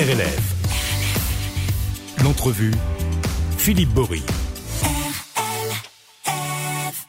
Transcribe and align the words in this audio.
RLF. 0.00 0.56
L'entrevue, 2.24 2.72
Philippe 3.58 3.90
Bory. 3.90 4.22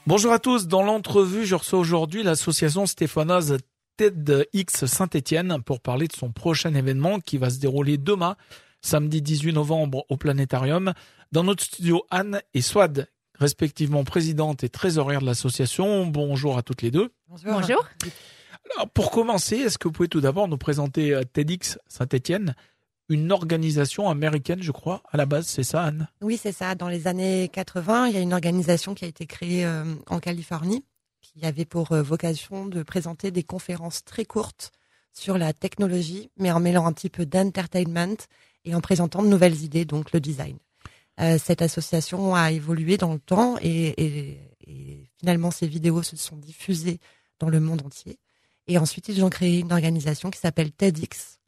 Bonjour 0.05 0.33
à 0.33 0.39
tous. 0.39 0.67
Dans 0.67 0.83
l'entrevue, 0.83 1.45
je 1.45 1.55
reçois 1.55 1.79
aujourd'hui 1.79 2.21
l'association 2.21 2.85
stéphanoise 2.85 3.59
TEDx 3.95 4.87
Saint-Étienne 4.87 5.61
pour 5.65 5.79
parler 5.79 6.09
de 6.09 6.13
son 6.13 6.33
prochain 6.33 6.73
événement 6.73 7.21
qui 7.21 7.37
va 7.37 7.49
se 7.49 7.59
dérouler 7.59 7.97
demain, 7.97 8.35
samedi 8.81 9.21
18 9.21 9.53
novembre 9.53 10.03
au 10.09 10.17
Planétarium. 10.17 10.91
Dans 11.31 11.45
notre 11.45 11.63
studio, 11.63 12.03
Anne 12.09 12.41
et 12.53 12.61
Swad, 12.61 13.07
respectivement 13.39 14.03
présidente 14.03 14.65
et 14.65 14.69
trésorière 14.69 15.21
de 15.21 15.27
l'association. 15.27 16.07
Bonjour 16.07 16.57
à 16.57 16.61
toutes 16.61 16.81
les 16.81 16.91
deux. 16.91 17.13
Bonjour. 17.45 17.87
Alors, 18.75 18.89
pour 18.89 19.11
commencer, 19.11 19.57
est-ce 19.57 19.77
que 19.77 19.87
vous 19.87 19.91
pouvez 19.91 20.09
tout 20.09 20.21
d'abord 20.21 20.47
nous 20.47 20.57
présenter 20.57 21.13
euh, 21.13 21.23
TEDx 21.23 21.79
Saint-Étienne, 21.87 22.55
une 23.11 23.33
organisation 23.33 24.09
américaine, 24.09 24.63
je 24.63 24.71
crois, 24.71 25.03
à 25.11 25.17
la 25.17 25.25
base, 25.25 25.45
c'est 25.45 25.63
ça, 25.63 25.83
Anne? 25.83 26.07
Oui, 26.21 26.39
c'est 26.41 26.53
ça. 26.53 26.75
Dans 26.75 26.87
les 26.87 27.07
années 27.07 27.49
80, 27.49 28.07
il 28.07 28.13
y 28.13 28.17
a 28.17 28.21
une 28.21 28.33
organisation 28.33 28.93
qui 28.95 29.03
a 29.03 29.07
été 29.09 29.25
créée 29.25 29.65
euh, 29.65 29.83
en 30.07 30.19
Californie, 30.19 30.85
qui 31.19 31.45
avait 31.45 31.65
pour 31.65 31.91
euh, 31.91 32.01
vocation 32.01 32.65
de 32.65 32.83
présenter 32.83 33.29
des 33.29 33.43
conférences 33.43 34.05
très 34.05 34.23
courtes 34.23 34.71
sur 35.11 35.37
la 35.37 35.51
technologie, 35.51 36.29
mais 36.37 36.53
en 36.53 36.61
mêlant 36.61 36.85
un 36.85 36.93
petit 36.93 37.09
peu 37.09 37.25
d'entertainment 37.25 38.15
et 38.63 38.73
en 38.75 38.79
présentant 38.79 39.21
de 39.21 39.27
nouvelles 39.27 39.61
idées, 39.61 39.83
donc 39.83 40.13
le 40.13 40.21
design. 40.21 40.57
Euh, 41.19 41.37
cette 41.37 41.61
association 41.61 42.33
a 42.33 42.53
évolué 42.53 42.95
dans 42.95 43.11
le 43.11 43.19
temps 43.19 43.57
et, 43.61 44.39
finalement 45.19 45.51
ces 45.51 45.67
vidéos 45.67 46.01
se 46.01 46.15
sont 46.15 46.37
diffusées 46.37 46.99
dans 47.39 47.49
le 47.49 47.59
monde 47.59 47.81
entier. 47.85 48.17
Et 48.67 48.77
ensuite, 48.77 49.09
ils 49.09 49.25
ont 49.25 49.29
créé 49.29 49.59
une 49.59 49.73
organisation 49.73 50.31
qui 50.31 50.39
s'appelle 50.39 50.71
TEDx, 50.71 51.40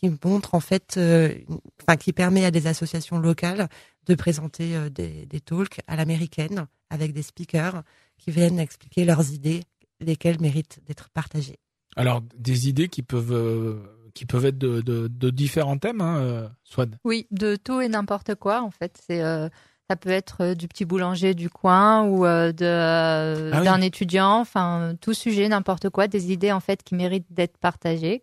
qui 0.00 0.10
montre 0.24 0.54
en 0.54 0.60
fait, 0.60 0.94
euh, 0.96 1.34
enfin 1.82 1.96
qui 1.96 2.12
permet 2.12 2.44
à 2.44 2.50
des 2.50 2.66
associations 2.66 3.18
locales 3.18 3.68
de 4.06 4.14
présenter 4.14 4.74
euh, 4.74 4.88
des, 4.88 5.26
des, 5.26 5.40
talks 5.40 5.80
à 5.86 5.96
l'américaine 5.96 6.66
avec 6.88 7.12
des 7.12 7.22
speakers 7.22 7.82
qui 8.18 8.30
viennent 8.30 8.58
expliquer 8.58 9.04
leurs 9.04 9.32
idées, 9.32 9.62
lesquelles 10.00 10.40
méritent 10.40 10.80
d'être 10.86 11.10
partagées. 11.10 11.58
Alors, 11.96 12.22
des 12.36 12.68
idées 12.68 12.88
qui 12.88 13.02
peuvent 13.02 13.32
euh, 13.32 13.78
qui 14.14 14.24
peuvent 14.24 14.46
être 14.46 14.58
de, 14.58 14.80
de, 14.80 15.06
de 15.08 15.30
différents 15.30 15.78
thèmes, 15.78 16.00
hein, 16.00 16.50
Swad. 16.64 16.96
Oui, 17.04 17.26
de 17.30 17.56
tout 17.56 17.80
et 17.80 17.88
n'importe 17.88 18.34
quoi 18.34 18.62
en 18.62 18.70
fait. 18.70 18.98
C'est 19.06 19.22
euh, 19.22 19.48
ça 19.90 19.96
peut 19.96 20.10
être 20.10 20.54
du 20.54 20.68
petit 20.68 20.84
boulanger 20.84 21.34
du 21.34 21.50
coin 21.50 22.04
ou 22.04 22.24
euh, 22.24 22.52
de 22.52 23.50
ah 23.52 23.60
d'un 23.64 23.80
oui. 23.80 23.86
étudiant, 23.86 24.38
enfin 24.38 24.94
tout 25.00 25.14
sujet, 25.14 25.48
n'importe 25.48 25.90
quoi, 25.90 26.06
des 26.06 26.30
idées 26.30 26.52
en 26.52 26.60
fait 26.60 26.84
qui 26.84 26.94
méritent 26.94 27.32
d'être 27.32 27.58
partagées, 27.58 28.22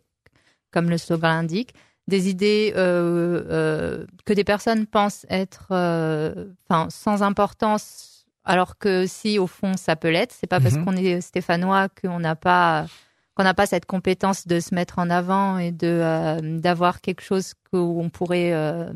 comme 0.71 0.89
le 0.89 0.97
slogan 0.97 1.37
l'indique, 1.37 1.73
des 2.07 2.29
idées 2.29 2.73
euh, 2.75 4.05
que 4.25 4.33
des 4.33 4.43
personnes 4.43 4.85
pensent 4.87 5.25
être, 5.29 5.67
enfin 6.69 6.87
sans 6.89 7.21
importance, 7.21 8.25
alors 8.45 8.77
que 8.77 9.05
si 9.07 9.39
au 9.39 9.47
fond 9.47 9.73
ça 9.75 9.95
peut 9.95 10.09
l'être, 10.09 10.33
c'est 10.33 10.47
pas 10.47 10.59
parce 10.59 10.75
mm 10.75 10.81
-hmm. 10.81 10.85
qu'on 10.85 10.95
est 10.95 11.21
stéphanois 11.21 11.89
qu'on 11.89 12.19
n'a 12.19 12.35
pas 12.35 12.85
qu'on 13.37 13.43
n'a 13.43 13.53
pas 13.53 13.67
cette 13.67 13.85
compétence 13.85 14.47
de 14.47 14.59
se 14.59 14.73
mettre 14.73 14.97
en 14.97 15.09
avant 15.11 15.59
et 15.59 15.71
de 15.71 15.87
euh, 15.87 16.59
d'avoir 16.59 17.01
quelque 17.01 17.21
chose 17.21 17.53
où 17.71 18.01
on 18.01 18.09
pourrait 18.09 18.51
euh, 18.51 18.91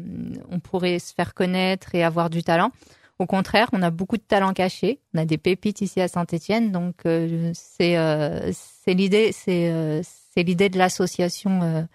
on 0.49 0.59
pourrait 0.59 0.97
se 0.97 1.13
faire 1.13 1.33
connaître 1.35 1.93
et 1.93 2.03
avoir 2.03 2.29
du 2.31 2.41
talent. 2.43 2.71
Au 3.19 3.27
contraire, 3.27 3.67
on 3.71 3.83
a 3.83 3.91
beaucoup 3.91 4.17
de 4.17 4.23
talents 4.23 4.53
cachés. 4.53 4.99
On 5.13 5.19
a 5.19 5.25
des 5.25 5.37
pépites 5.37 5.81
ici 5.81 6.01
à 6.01 6.07
Saint-Étienne, 6.07 6.71
donc 6.71 6.95
euh, 7.05 7.51
c'est 7.53 7.95
c'est 8.51 8.95
l'idée 8.95 9.31
c'est 9.31 10.01
c'est 10.33 10.43
l'idée 10.43 10.69
de 10.69 10.77
l'association 10.77 11.87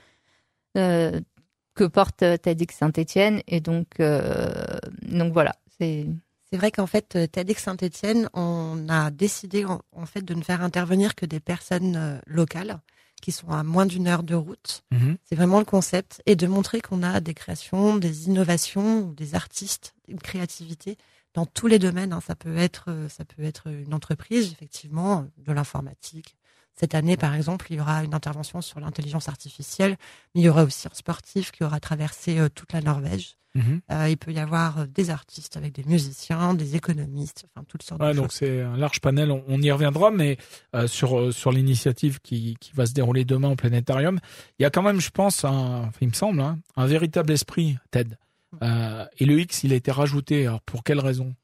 que 0.75 1.87
porte 1.87 2.19
TEDx 2.19 2.77
Saint-Étienne 2.77 3.43
et 3.47 3.61
donc 3.61 3.87
donc 3.99 5.33
voilà 5.33 5.55
c'est 5.79 6.07
c'est 6.51 6.57
vrai 6.57 6.71
qu'en 6.71 6.87
fait, 6.87 7.09
TEDx 7.33 7.61
Saint-Etienne, 7.61 8.31
on 8.33 8.87
a 8.89 9.11
décidé 9.11 9.65
en, 9.65 9.83
en, 9.93 10.07
fait 10.07 10.23
de 10.23 10.33
ne 10.33 10.43
faire 10.43 10.63
intervenir 10.63 11.15
que 11.17 11.27
des 11.27 11.41
personnes 11.41 11.97
euh, 11.97 12.19
locales 12.27 12.81
qui 13.21 13.33
sont 13.33 13.49
à 13.49 13.65
moins 13.65 13.87
d'une 13.87 14.07
heure 14.07 14.23
de 14.23 14.35
route. 14.35 14.85
Mm 14.93 14.97
-hmm. 14.97 15.17
C'est 15.25 15.35
vraiment 15.35 15.59
le 15.59 15.65
concept 15.65 16.23
et 16.27 16.37
de 16.37 16.47
montrer 16.47 16.81
qu'on 16.81 17.03
a 17.03 17.21
des 17.21 17.35
créations, 17.35 17.97
des 17.97 18.27
innovations, 18.29 19.11
des 19.13 19.35
artistes, 19.35 19.95
une 20.07 20.21
créativité 20.21 20.97
dans 21.35 21.47
tous 21.47 21.67
les 21.67 21.79
domaines. 21.79 22.13
Hein. 22.13 22.21
Ça 22.21 22.37
peut 22.37 22.57
être, 22.57 22.89
ça 23.09 23.25
peut 23.25 23.43
être 23.43 23.67
une 23.69 23.95
entreprise 23.95 24.53
effectivement, 24.53 25.27
de 25.39 25.53
l'informatique. 25.53 26.37
Cette 26.79 26.95
année, 26.95 27.17
par 27.17 27.35
exemple, 27.35 27.67
il 27.71 27.77
y 27.77 27.81
aura 27.81 28.05
une 28.05 28.15
intervention 28.15 28.61
sur 28.61 28.81
l'intelligence 28.81 29.29
artificielle, 29.29 29.97
mais 30.35 30.43
il 30.43 30.45
y 30.45 30.49
aura 30.49 30.65
aussi 30.65 30.87
un 30.89 30.95
sportif 30.95 31.51
qui 31.51 31.65
aura 31.65 31.81
traversé 31.81 32.39
euh, 32.39 32.49
toute 32.49 32.73
la 32.73 32.81
Norvège. 32.83 33.37
Mmh. 33.55 33.79
Euh, 33.91 34.09
il 34.11 34.19
peut 34.19 34.33
y 34.33 34.39
avoir 34.39 34.87
des 34.87 35.09
artistes 35.09 35.57
avec 35.57 35.73
des 35.73 35.85
musiciens, 35.85 36.53
des 36.53 36.77
économistes, 36.77 37.47
enfin 37.49 37.65
toutes 37.67 37.83
sortes 37.83 38.03
ouais, 38.03 38.11
de 38.11 38.17
donc 38.17 38.27
choses. 38.27 38.41
c'est 38.41 38.61
un 38.61 38.77
large 38.77 39.01
panel, 39.01 39.31
on, 39.31 39.43
on 39.49 39.63
y 39.63 39.71
reviendra, 39.71 40.11
mais 40.11 40.37
euh, 40.75 40.87
sur 40.87 41.19
euh, 41.19 41.33
sur 41.33 41.53
l'initiative 41.53 42.21
qui, 42.21 42.59
qui 42.61 42.73
va 42.75 42.85
se 42.85 42.93
dérouler 42.93 43.25
demain 43.25 43.49
au 43.49 43.57
planétarium, 43.57 44.19
il 44.59 44.65
y 44.65 44.67
a 44.67 44.71
quand 44.71 44.83
même, 44.83 45.01
je 45.01 45.09
pense, 45.09 45.43
un, 45.47 45.91
il 46.03 46.09
me 46.09 46.13
semble, 46.13 46.41
hein, 46.43 46.59
un 46.77 46.85
véritable 46.85 47.33
esprit 47.33 47.79
TED. 47.91 48.19
Euh, 48.63 49.07
et 49.19 49.25
le 49.25 49.41
X, 49.41 49.65
il 49.65 49.73
a 49.73 49.77
été 49.77 49.91
rajouté. 49.91 50.47
Alors 50.47 50.61
pour 50.61 50.85
quelle 50.85 51.01
raison? 51.01 51.35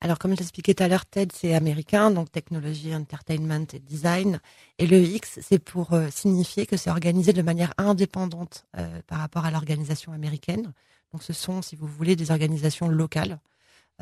Alors, 0.00 0.18
comme 0.18 0.32
je 0.32 0.36
l'expliquais 0.36 0.74
tout 0.74 0.82
à 0.82 0.88
l'heure, 0.88 1.06
TED, 1.06 1.32
c'est 1.32 1.54
américain, 1.54 2.10
donc 2.10 2.30
technologie, 2.30 2.94
entertainment 2.94 3.66
et 3.72 3.78
design. 3.78 4.40
Et 4.78 4.86
le 4.86 4.98
X, 4.98 5.40
c'est 5.42 5.58
pour 5.58 5.94
euh, 5.94 6.08
signifier 6.10 6.66
que 6.66 6.76
c'est 6.76 6.90
organisé 6.90 7.32
de 7.32 7.40
manière 7.42 7.72
indépendante 7.78 8.66
euh, 8.76 9.00
par 9.06 9.18
rapport 9.18 9.46
à 9.46 9.50
l'organisation 9.50 10.12
américaine. 10.12 10.72
Donc, 11.12 11.22
ce 11.22 11.32
sont, 11.32 11.62
si 11.62 11.76
vous 11.76 11.86
voulez, 11.86 12.14
des 12.14 12.30
organisations 12.30 12.88
locales. 12.88 13.40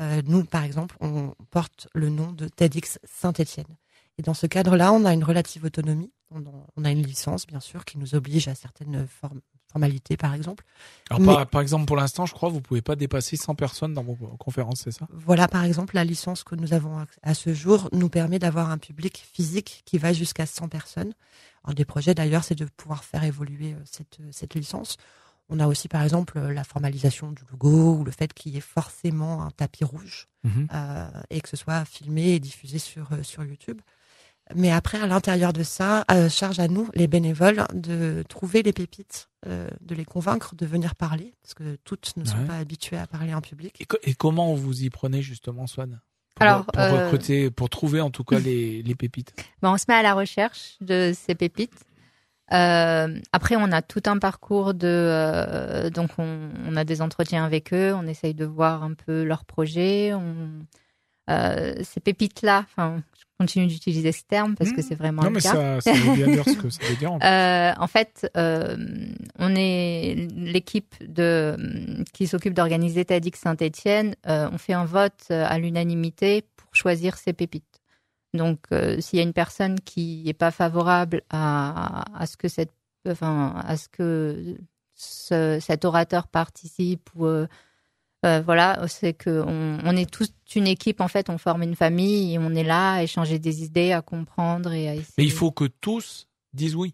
Euh, 0.01 0.21
nous, 0.25 0.43
par 0.43 0.63
exemple, 0.65 0.97
on 0.99 1.33
porte 1.49 1.87
le 1.93 2.09
nom 2.09 2.33
de 2.33 2.49
TEDx 2.49 2.99
Saint-Étienne. 3.05 3.77
Et 4.17 4.21
dans 4.21 4.33
ce 4.33 4.47
cadre-là, 4.47 4.91
on 4.91 5.05
a 5.05 5.13
une 5.13 5.23
relative 5.23 5.63
autonomie. 5.63 6.11
On, 6.29 6.43
on, 6.75 6.83
a 6.83 6.91
une 6.91 7.03
licence, 7.03 7.47
bien 7.47 7.61
sûr, 7.61 7.85
qui 7.85 7.97
nous 7.97 8.15
oblige 8.15 8.49
à 8.49 8.55
certaines 8.55 9.07
formes, 9.07 9.39
formalités, 9.75 10.15
par 10.15 10.33
exemple. 10.33 10.63
Alors, 11.09 11.19
Mais, 11.19 11.27
par, 11.27 11.47
par, 11.47 11.61
exemple, 11.61 11.85
pour 11.85 11.97
l'instant, 11.97 12.25
je 12.25 12.33
crois, 12.33 12.47
vous 12.47 12.61
pouvez 12.61 12.81
pas 12.81 12.95
dépasser 12.95 13.35
100 13.35 13.55
personnes 13.55 13.93
dans 13.93 14.03
vos 14.03 14.15
conférences, 14.39 14.81
c'est 14.85 14.91
ça? 14.91 15.05
Voilà, 15.11 15.49
par 15.49 15.65
exemple, 15.65 15.95
la 15.95 16.05
licence 16.05 16.45
que 16.45 16.55
nous 16.55 16.73
avons 16.73 17.05
à 17.23 17.33
ce 17.33 17.53
jour 17.53 17.89
nous 17.91 18.07
permet 18.07 18.39
d'avoir 18.39 18.69
un 18.69 18.77
public 18.77 19.25
physique 19.33 19.83
qui 19.85 19.97
va 19.97 20.13
jusqu'à 20.13 20.45
100 20.45 20.69
personnes. 20.69 21.13
Un 21.65 21.73
des 21.73 21.83
projets, 21.83 22.13
d'ailleurs, 22.13 22.45
c'est 22.45 22.55
de 22.55 22.65
pouvoir 22.77 23.03
faire 23.03 23.25
évoluer 23.25 23.75
cette, 23.83 24.19
cette 24.31 24.55
licence. 24.55 24.95
On 25.49 25.59
a 25.59 25.67
aussi, 25.67 25.89
par 25.89 26.03
exemple, 26.03 26.39
la 26.39 26.63
formalisation 26.63 27.33
du 27.33 27.43
logo 27.51 27.97
ou 27.97 28.03
le 28.05 28.11
fait 28.11 28.33
qu'il 28.33 28.53
y 28.53 28.57
ait 28.57 28.61
forcément 28.61 29.43
un 29.43 29.51
tapis 29.51 29.83
rouge 29.83 30.27
Mhm. 30.45 30.51
mmh. 30.61 30.67
euh, 30.73 31.07
et 31.31 31.41
que 31.41 31.49
ce 31.49 31.57
soit 31.57 31.83
filmé 31.85 32.35
et 32.35 32.39
diffusé 32.39 32.77
sur, 32.79 33.09
sur 33.23 33.43
YouTube. 33.43 33.81
Mais 34.53 34.71
après, 34.71 34.99
à 35.01 35.07
l'intérieur 35.07 35.53
de 35.53 35.63
ça, 35.63 36.05
euh, 36.11 36.29
charge 36.29 36.59
à 36.59 36.67
nous, 36.67 36.87
les 36.93 37.07
bénévoles, 37.07 37.65
de 37.73 38.23
trouver 38.29 38.61
les 38.61 38.73
pépites, 38.73 39.27
euh, 39.47 39.67
de 39.81 39.95
les 39.95 40.05
convaincre 40.05 40.53
de 40.55 40.65
venir 40.67 40.93
parler, 40.95 41.33
parce 41.41 41.55
que 41.55 41.77
toutes 41.83 42.15
ne 42.17 42.25
sont 42.25 42.37
Ouais. 42.37 42.45
pas 42.45 42.57
habituées 42.57 42.97
à 42.97 43.07
parler 43.07 43.33
en 43.33 43.41
public. 43.41 43.75
et, 43.81 43.85
co- 43.85 43.97
et 44.03 44.13
comment 44.13 44.53
vous 44.53 44.83
y 44.83 44.89
prenez 44.91 45.23
justement, 45.23 45.65
Swan? 45.65 45.99
Pour, 46.35 46.45
Alors, 46.45 46.65
pour 46.65 46.79
euh, 46.83 46.89
recruter, 47.05 47.49
pour 47.49 47.69
trouver 47.69 48.01
en 48.01 48.11
tout 48.11 48.23
cas 48.23 48.37
les, 48.39 48.83
les 48.83 48.93
pépites? 48.95 49.33
Ben, 49.63 49.71
on 49.71 49.77
se 49.77 49.85
met 49.87 49.95
à 49.95 50.03
la 50.03 50.13
recherche 50.13 50.77
de 50.81 51.11
ces 51.15 51.33
pépites. 51.33 51.83
Euh, 52.53 53.19
après, 53.31 53.55
on 53.55 53.71
a 53.71 53.81
tout 53.81 54.03
un 54.05 54.19
parcours 54.19 54.75
de, 54.75 54.85
euh, 54.87 55.89
donc 55.89 56.11
on, 56.19 56.49
on, 56.67 56.75
a 56.75 56.83
des 56.83 57.01
entretiens 57.01 57.43
avec 57.43 57.73
eux, 57.73 57.93
on 57.95 58.05
essaye 58.05 58.35
de 58.35 58.45
voir 58.45 58.83
un 58.83 58.93
peu 58.93 59.23
leurs 59.23 59.45
projets. 59.45 60.13
On, 60.13 60.19
euh, 60.21 60.61
ces 61.27 61.99
pépites-là, 61.99 62.65
enfin, 62.69 63.01
je 63.17 63.23
continue 63.39 63.67
d'utiliser 63.67 64.11
ce 64.11 64.23
terme 64.23 64.55
parce 64.55 64.71
mmh. 64.71 64.75
que 64.75 64.81
c'est 64.81 64.95
vraiment 64.95 65.23
non, 65.23 65.29
le 65.29 65.35
mais 65.35 65.41
cas. 65.41 65.81
Ça, 65.81 65.81
ça 65.81 65.93
veut 65.93 66.15
bien 66.15 66.27
dire 66.27 66.45
ce 66.45 66.57
que 66.57 66.69
ça 66.69 66.85
veut 66.87 66.95
dire. 66.95 67.11
En, 67.11 67.19
euh, 67.21 67.73
en 67.77 67.87
fait, 67.87 68.29
euh, 68.37 68.77
on 69.39 69.53
est 69.55 70.27
l'équipe 70.35 70.95
de 71.01 71.57
qui 72.13 72.27
s'occupe 72.27 72.53
d'organiser 72.53 73.05
TEDx 73.05 73.39
Saint-Étienne. 73.39 74.15
Euh, 74.27 74.49
on 74.51 74.57
fait 74.57 74.73
un 74.73 74.85
vote 74.85 75.29
à 75.29 75.57
l'unanimité 75.59 76.45
pour 76.55 76.75
choisir 76.75 77.17
ces 77.17 77.33
pépites. 77.33 77.81
Donc, 78.35 78.59
euh, 78.71 78.99
s'il 78.99 79.17
y 79.17 79.21
a 79.21 79.25
une 79.25 79.33
personne 79.33 79.79
qui 79.79 80.23
n'est 80.25 80.33
pas 80.33 80.51
favorable 80.51 81.23
à, 81.29 82.03
à, 82.13 82.25
ce 82.27 82.37
que 82.37 82.47
cette, 82.47 82.73
enfin, 83.07 83.55
à 83.65 83.77
ce 83.77 83.87
que 83.89 84.57
ce, 84.93 85.59
cet 85.61 85.85
orateur 85.85 86.27
participe 86.27 87.09
ou 87.15 87.25
euh, 87.25 87.47
euh, 88.25 88.41
voilà, 88.41 88.85
c'est 88.87 89.13
que 89.13 89.43
on, 89.45 89.79
on, 89.83 89.95
est 89.95 90.09
tous 90.09 90.31
une 90.55 90.67
équipe 90.67 91.01
en 91.01 91.07
fait, 91.07 91.29
on 91.29 91.37
forme 91.37 91.63
une 91.63 91.75
famille 91.75 92.33
et 92.33 92.39
on 92.39 92.51
est 92.51 92.63
là 92.63 92.93
à 92.93 93.03
échanger 93.03 93.39
des 93.39 93.63
idées, 93.63 93.91
à 93.91 94.01
comprendre 94.01 94.73
et 94.73 94.89
à 94.89 94.95
essayer. 94.95 95.13
Mais 95.17 95.25
il 95.25 95.31
faut 95.31 95.51
que 95.51 95.65
tous 95.65 96.27
disent 96.53 96.75
oui. 96.75 96.93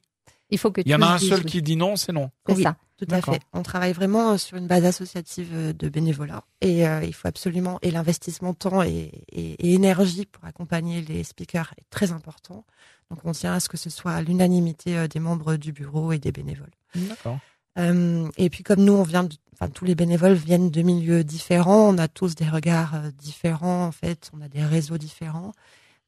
Il 0.50 0.58
faut 0.58 0.72
que 0.72 0.82
il 0.82 0.90
y 0.90 0.96
en 0.96 1.02
a 1.02 1.14
un 1.14 1.18
seul 1.18 1.40
oui. 1.40 1.46
qui 1.46 1.62
dit 1.62 1.76
non, 1.78 1.96
c'est 1.96 2.12
non. 2.12 2.30
C'est 2.48 2.56
oui. 2.56 2.64
ça. 2.64 2.76
Tout 2.98 3.08
à 3.10 3.22
fait. 3.22 3.40
On 3.52 3.64
travaille 3.64 3.94
vraiment 3.94 4.38
sur 4.38 4.58
une 4.58 4.68
base 4.68 4.86
associative 4.86 5.76
de 5.76 5.90
bénévolat 5.90 6.44
et 6.60 6.88
euh, 6.88 7.04
il 7.04 7.16
faut 7.16 7.28
absolument 7.28 7.80
et 7.82 7.90
l'investissement 7.90 8.54
temps 8.54 8.84
et, 8.84 9.12
et, 9.32 9.54
et, 9.54 9.74
énergie 9.74 10.28
pour 10.28 10.46
accompagner 10.46 11.02
les 11.02 11.24
speakers 11.24 11.74
est 11.80 11.90
très 11.90 12.12
important. 12.12 12.64
Donc 13.10 13.20
on 13.24 13.32
tient 13.32 13.54
à 13.54 13.60
ce 13.60 13.70
que 13.70 13.78
ce 13.78 13.90
soit 13.90 14.12
à 14.12 14.22
l'unanimité 14.22 15.08
des 15.08 15.20
membres 15.20 15.56
du 15.56 15.72
bureau 15.72 16.12
et 16.12 16.20
des 16.20 16.32
bénévoles. 16.32 16.70
D'accord. 16.94 17.40
Et 17.78 18.50
puis 18.50 18.64
comme 18.64 18.84
nous, 18.84 18.94
on 18.94 19.04
vient, 19.04 19.28
enfin 19.54 19.70
tous 19.70 19.86
les 19.86 19.96
bénévoles 19.96 20.34
viennent 20.34 20.72
de 20.72 20.82
milieux 20.82 21.24
différents, 21.24 21.90
on 21.90 21.98
a 21.98 22.08
tous 22.08 22.36
des 22.36 22.50
regards 22.50 22.96
différents 23.18 23.86
en 23.86 23.92
fait, 23.92 24.30
on 24.34 24.42
a 24.42 24.48
des 24.48 24.64
réseaux 24.64 24.98
différents. 24.98 25.54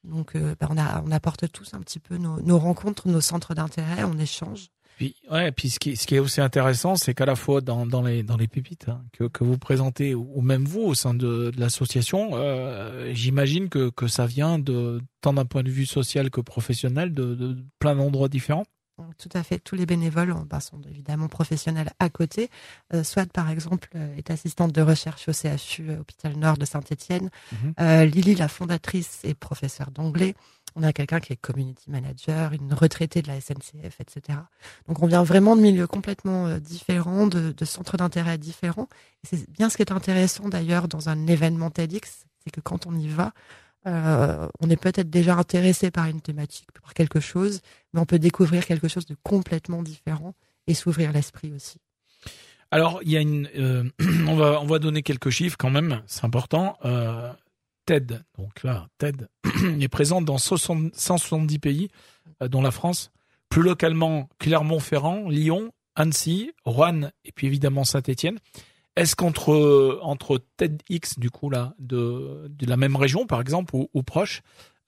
Donc, 0.04 0.36
bah, 0.36 0.68
on, 0.70 1.10
apporte 1.12 1.50
tous 1.50 1.72
un 1.72 1.80
petit 1.80 1.98
peu 1.98 2.18
nos, 2.18 2.58
rencontres, 2.58 3.08
nos 3.08 3.22
centres 3.22 3.54
d'intérêt, 3.54 4.04
on 4.04 4.18
échange. 4.18 4.68
Puis, 4.96 5.16
ouais, 5.30 5.50
puis 5.50 5.70
ce 5.70 5.78
qui, 5.78 6.14
est 6.14 6.18
aussi 6.20 6.40
intéressant, 6.40 6.94
c'est 6.94 7.14
qu'à 7.14 7.26
la 7.26 7.34
fois 7.34 7.60
dans, 7.60 7.84
les, 8.02 8.22
pépites 8.46 8.88
hein, 8.88 9.02
que, 9.12 9.42
vous 9.42 9.58
présentez, 9.58 10.14
ou 10.14 10.40
même 10.40 10.64
vous 10.64 10.82
au 10.82 10.94
sein 10.94 11.14
de, 11.14 11.50
l'association, 11.56 12.30
euh, 12.34 13.10
j'imagine 13.12 13.68
que, 13.68 14.06
ça 14.06 14.26
vient 14.26 14.58
de 14.58 15.00
tant 15.20 15.32
d'un 15.32 15.46
point 15.46 15.62
de 15.62 15.70
vue 15.70 15.86
social 15.86 16.30
que 16.30 16.40
professionnel, 16.40 17.12
de 17.12 17.56
plein 17.78 17.96
d'endroits 17.96 18.28
différents. 18.28 18.66
Tout 19.18 19.28
à 19.34 19.42
fait. 19.42 19.58
Tous 19.58 19.74
les 19.74 19.86
bénévoles 19.86 20.34
bah, 20.48 20.60
sont 20.60 20.80
évidemment 20.88 21.28
professionnels 21.28 21.90
à 21.98 22.08
côté. 22.08 22.50
Euh, 22.92 23.02
Soit, 23.02 23.30
par 23.30 23.50
exemple, 23.50 23.88
euh, 23.96 24.16
est 24.16 24.30
assistante 24.30 24.72
de 24.72 24.82
recherche 24.82 25.28
au 25.28 25.32
CHU, 25.32 25.90
euh, 25.90 26.00
Hôpital 26.00 26.36
Nord 26.36 26.58
de 26.58 26.64
Saint-Étienne. 26.64 27.30
Mhm. 27.52 27.74
Euh, 27.80 28.04
Lily, 28.04 28.36
la 28.36 28.48
fondatrice, 28.48 29.20
est 29.24 29.34
professeure 29.34 29.90
d'anglais. 29.90 30.34
On 30.76 30.82
a 30.82 30.92
quelqu'un 30.92 31.20
qui 31.20 31.32
est 31.32 31.36
community 31.36 31.90
manager, 31.90 32.52
une 32.52 32.72
retraitée 32.72 33.22
de 33.22 33.28
la 33.28 33.40
SNCF, 33.40 34.00
etc. 34.00 34.38
Donc 34.88 35.02
on 35.02 35.06
vient 35.06 35.22
vraiment 35.22 35.54
de 35.54 35.60
milieux 35.60 35.86
complètement 35.86 36.46
euh, 36.46 36.58
différents, 36.58 37.26
de, 37.26 37.52
de 37.52 37.64
centres 37.64 37.96
d'intérêt 37.96 38.38
différents. 38.38 38.88
C'est 39.22 39.48
bien 39.50 39.70
ce 39.70 39.76
qui 39.76 39.82
est 39.82 39.92
intéressant 39.92 40.48
d'ailleurs 40.48 40.88
dans 40.88 41.08
un 41.08 41.26
événement 41.26 41.70
TEDx, 41.70 42.24
c'est 42.42 42.50
que 42.50 42.60
quand 42.60 42.86
on 42.86 42.94
y 42.94 43.08
va, 43.08 43.32
euh, 43.86 44.48
on 44.60 44.70
est 44.70 44.76
peut-être 44.76 45.10
déjà 45.10 45.36
intéressé 45.36 45.90
par 45.90 46.06
une 46.06 46.20
thématique, 46.20 46.68
par 46.82 46.94
quelque 46.94 47.20
chose, 47.20 47.60
mais 47.92 48.00
on 48.00 48.06
peut 48.06 48.18
découvrir 48.18 48.66
quelque 48.66 48.88
chose 48.88 49.06
de 49.06 49.16
complètement 49.22 49.82
différent 49.82 50.34
et 50.66 50.74
s'ouvrir 50.74 51.12
l'esprit 51.12 51.52
aussi. 51.52 51.78
Alors, 52.70 53.00
il 53.02 53.10
y 53.10 53.16
a 53.16 53.20
une, 53.20 53.48
euh, 53.56 53.84
on 54.26 54.36
va 54.36 54.60
on 54.60 54.66
va 54.66 54.78
donner 54.78 55.02
quelques 55.02 55.30
chiffres 55.30 55.56
quand 55.58 55.70
même, 55.70 56.02
c'est 56.06 56.24
important. 56.24 56.78
Euh, 56.84 57.32
TED. 57.86 58.24
Donc 58.38 58.62
là, 58.62 58.88
TED 58.96 59.28
est 59.80 59.88
présent 59.88 60.22
dans 60.22 60.38
170 60.38 61.58
pays, 61.58 61.88
dont 62.40 62.62
la 62.62 62.70
France. 62.70 63.10
Plus 63.50 63.62
localement, 63.62 64.30
Clermont-Ferrand, 64.38 65.28
Lyon, 65.28 65.70
Annecy, 65.94 66.52
Rouen 66.64 67.10
et 67.24 67.32
puis 67.32 67.46
évidemment 67.46 67.84
Saint-Étienne. 67.84 68.38
Est-ce 68.96 69.16
qu'entre 69.16 69.98
entre 70.02 70.40
TEDx 70.56 71.18
du 71.18 71.30
coup 71.30 71.50
là 71.50 71.74
de, 71.78 72.46
de 72.48 72.66
la 72.66 72.76
même 72.76 72.96
région 72.96 73.26
par 73.26 73.40
exemple 73.40 73.74
ou, 73.74 73.88
ou 73.92 74.02
proche, 74.02 74.42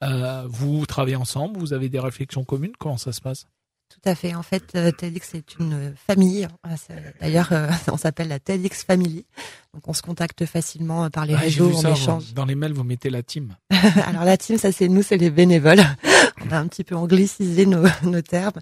euh, 0.04 0.44
vous 0.48 0.86
travaillez 0.86 1.16
ensemble, 1.16 1.58
vous 1.58 1.72
avez 1.72 1.88
des 1.88 2.00
réflexions 2.00 2.44
communes, 2.44 2.72
comment 2.78 2.98
ça 2.98 3.12
se 3.12 3.20
passe? 3.20 3.46
Tout 3.88 4.08
à 4.08 4.14
fait. 4.14 4.34
En 4.34 4.42
fait, 4.42 4.74
euh, 4.74 4.90
TEDx 4.90 5.28
c'est 5.30 5.58
une 5.58 5.94
famille. 6.06 6.48
Ah, 6.64 6.74
d'ailleurs, 7.20 7.52
euh, 7.52 7.68
on 7.92 7.96
s'appelle 7.96 8.28
la 8.28 8.40
TEDx 8.40 8.84
Family. 8.84 9.26
Donc, 9.74 9.86
on 9.86 9.92
se 9.92 10.02
contacte 10.02 10.44
facilement 10.44 11.04
euh, 11.04 11.08
par 11.08 11.24
les 11.24 11.36
réseaux, 11.36 11.70
on 11.72 11.92
échange. 11.92 12.34
dans 12.34 12.44
les 12.44 12.56
mails, 12.56 12.72
vous 12.72 12.84
mettez 12.84 13.10
la 13.10 13.22
team. 13.22 13.54
Alors 14.06 14.24
la 14.24 14.36
team, 14.36 14.58
ça 14.58 14.72
c'est 14.72 14.88
nous, 14.88 15.02
c'est 15.02 15.16
les 15.16 15.30
bénévoles. 15.30 15.82
on 16.44 16.50
a 16.50 16.58
un 16.58 16.66
petit 16.66 16.84
peu 16.84 16.96
anglicisé 16.96 17.64
nos, 17.64 17.84
nos 18.02 18.22
termes. 18.22 18.60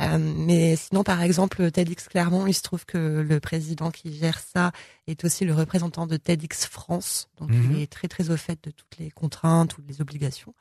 Euh, 0.00 0.18
mais 0.18 0.74
sinon, 0.76 1.04
par 1.04 1.22
exemple, 1.22 1.70
TEDx 1.70 2.08
Clermont, 2.08 2.46
il 2.46 2.54
se 2.54 2.62
trouve 2.62 2.86
que 2.86 3.20
le 3.26 3.40
président 3.40 3.90
qui 3.90 4.14
gère 4.14 4.40
ça 4.40 4.72
est 5.06 5.24
aussi 5.24 5.44
le 5.44 5.54
représentant 5.54 6.06
de 6.06 6.16
TEDx 6.16 6.66
France. 6.66 7.28
Donc, 7.36 7.50
il 7.52 7.58
mhm. 7.58 7.80
est 7.80 7.92
très, 7.92 8.08
très 8.08 8.30
au 8.30 8.36
fait 8.36 8.58
de 8.64 8.70
toutes 8.70 8.96
les 8.98 9.10
contraintes, 9.10 9.74
toutes 9.74 9.88
les 9.88 10.00
obligations. 10.00 10.54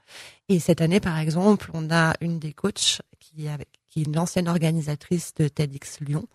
Et 0.50 0.60
cette 0.60 0.82
année, 0.82 1.00
par 1.00 1.18
exemple, 1.18 1.72
on 1.74 1.90
a 1.92 2.14
une 2.20 2.40
des 2.40 2.54
coachs 2.54 3.02
qui, 3.20 3.48
avec, 3.48 3.70
qui 3.90 4.02
est 4.02 4.06
une 4.06 4.20
ancienne 4.20 4.50
organisatrice 4.50 5.34
de 5.36 5.48
TEDx 5.48 6.02
Lyon, 6.02 6.28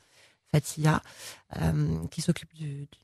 Fatia, 0.50 1.02
euh, 1.56 2.06
qui 2.10 2.22
s'occupe 2.22 2.50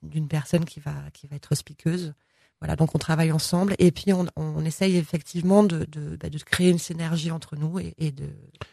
d'une 0.02 0.28
personne 0.28 0.64
qui 0.64 0.80
va, 0.80 0.94
qui 1.12 1.26
va 1.26 1.36
être 1.36 1.54
speakeuse. 1.54 2.14
Voilà, 2.60 2.76
donc 2.76 2.94
on 2.94 2.98
travaille 2.98 3.32
ensemble 3.32 3.74
et 3.80 3.90
puis 3.90 4.12
on, 4.12 4.26
on 4.36 4.64
essaye 4.64 4.96
effectivement 4.96 5.64
de, 5.64 5.84
de, 5.84 6.14
bah, 6.14 6.30
de, 6.30 6.38
créer 6.38 6.70
une 6.70 6.78
synergie 6.78 7.32
entre 7.32 7.56
nous 7.56 7.80
et, 7.80 7.92
et 7.98 8.14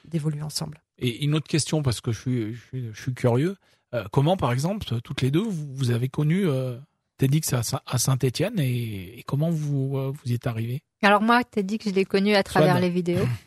d'évoluer 0.06 0.44
ensemble. 0.44 0.80
Et 1.00 1.24
une 1.24 1.36
autre 1.36 1.48
question, 1.48 1.82
parce 1.82 2.02
que 2.02 2.12
je 2.12 2.20
suis, 2.20 2.54
je 2.54 2.60
suis, 2.68 2.90
je 2.94 3.02
suis 3.02 3.14
curieux, 3.14 3.56
euh, 3.94 4.04
comment 4.12 4.38
par 4.38 4.52
exemple, 4.52 4.86
toutes 5.02 5.22
les 5.22 5.32
deux, 5.32 5.42
vous, 5.42 5.74
vous 5.74 5.92
avez 5.92 6.10
connu 6.10 6.48
euh, 6.48 6.78
TEDx 7.18 7.54
à, 7.54 7.62
à 7.86 7.98
Saint-Etienne 7.98 8.60
et, 8.60 9.20
et, 9.20 9.24
comment 9.26 9.50
vous, 9.50 9.98
euh, 9.98 10.12
vous 10.12 10.32
y 10.32 10.36
êtes 10.36 10.48
arrivé? 10.48 10.82
Alors 11.02 11.22
moi, 11.22 11.44
TEDx, 11.44 11.90
je 11.90 11.96
l'ai 11.96 12.06
connu 12.06 12.36
à 12.36 12.44
travers 12.44 12.80
les 12.80 12.90
vidéos. 12.90 13.26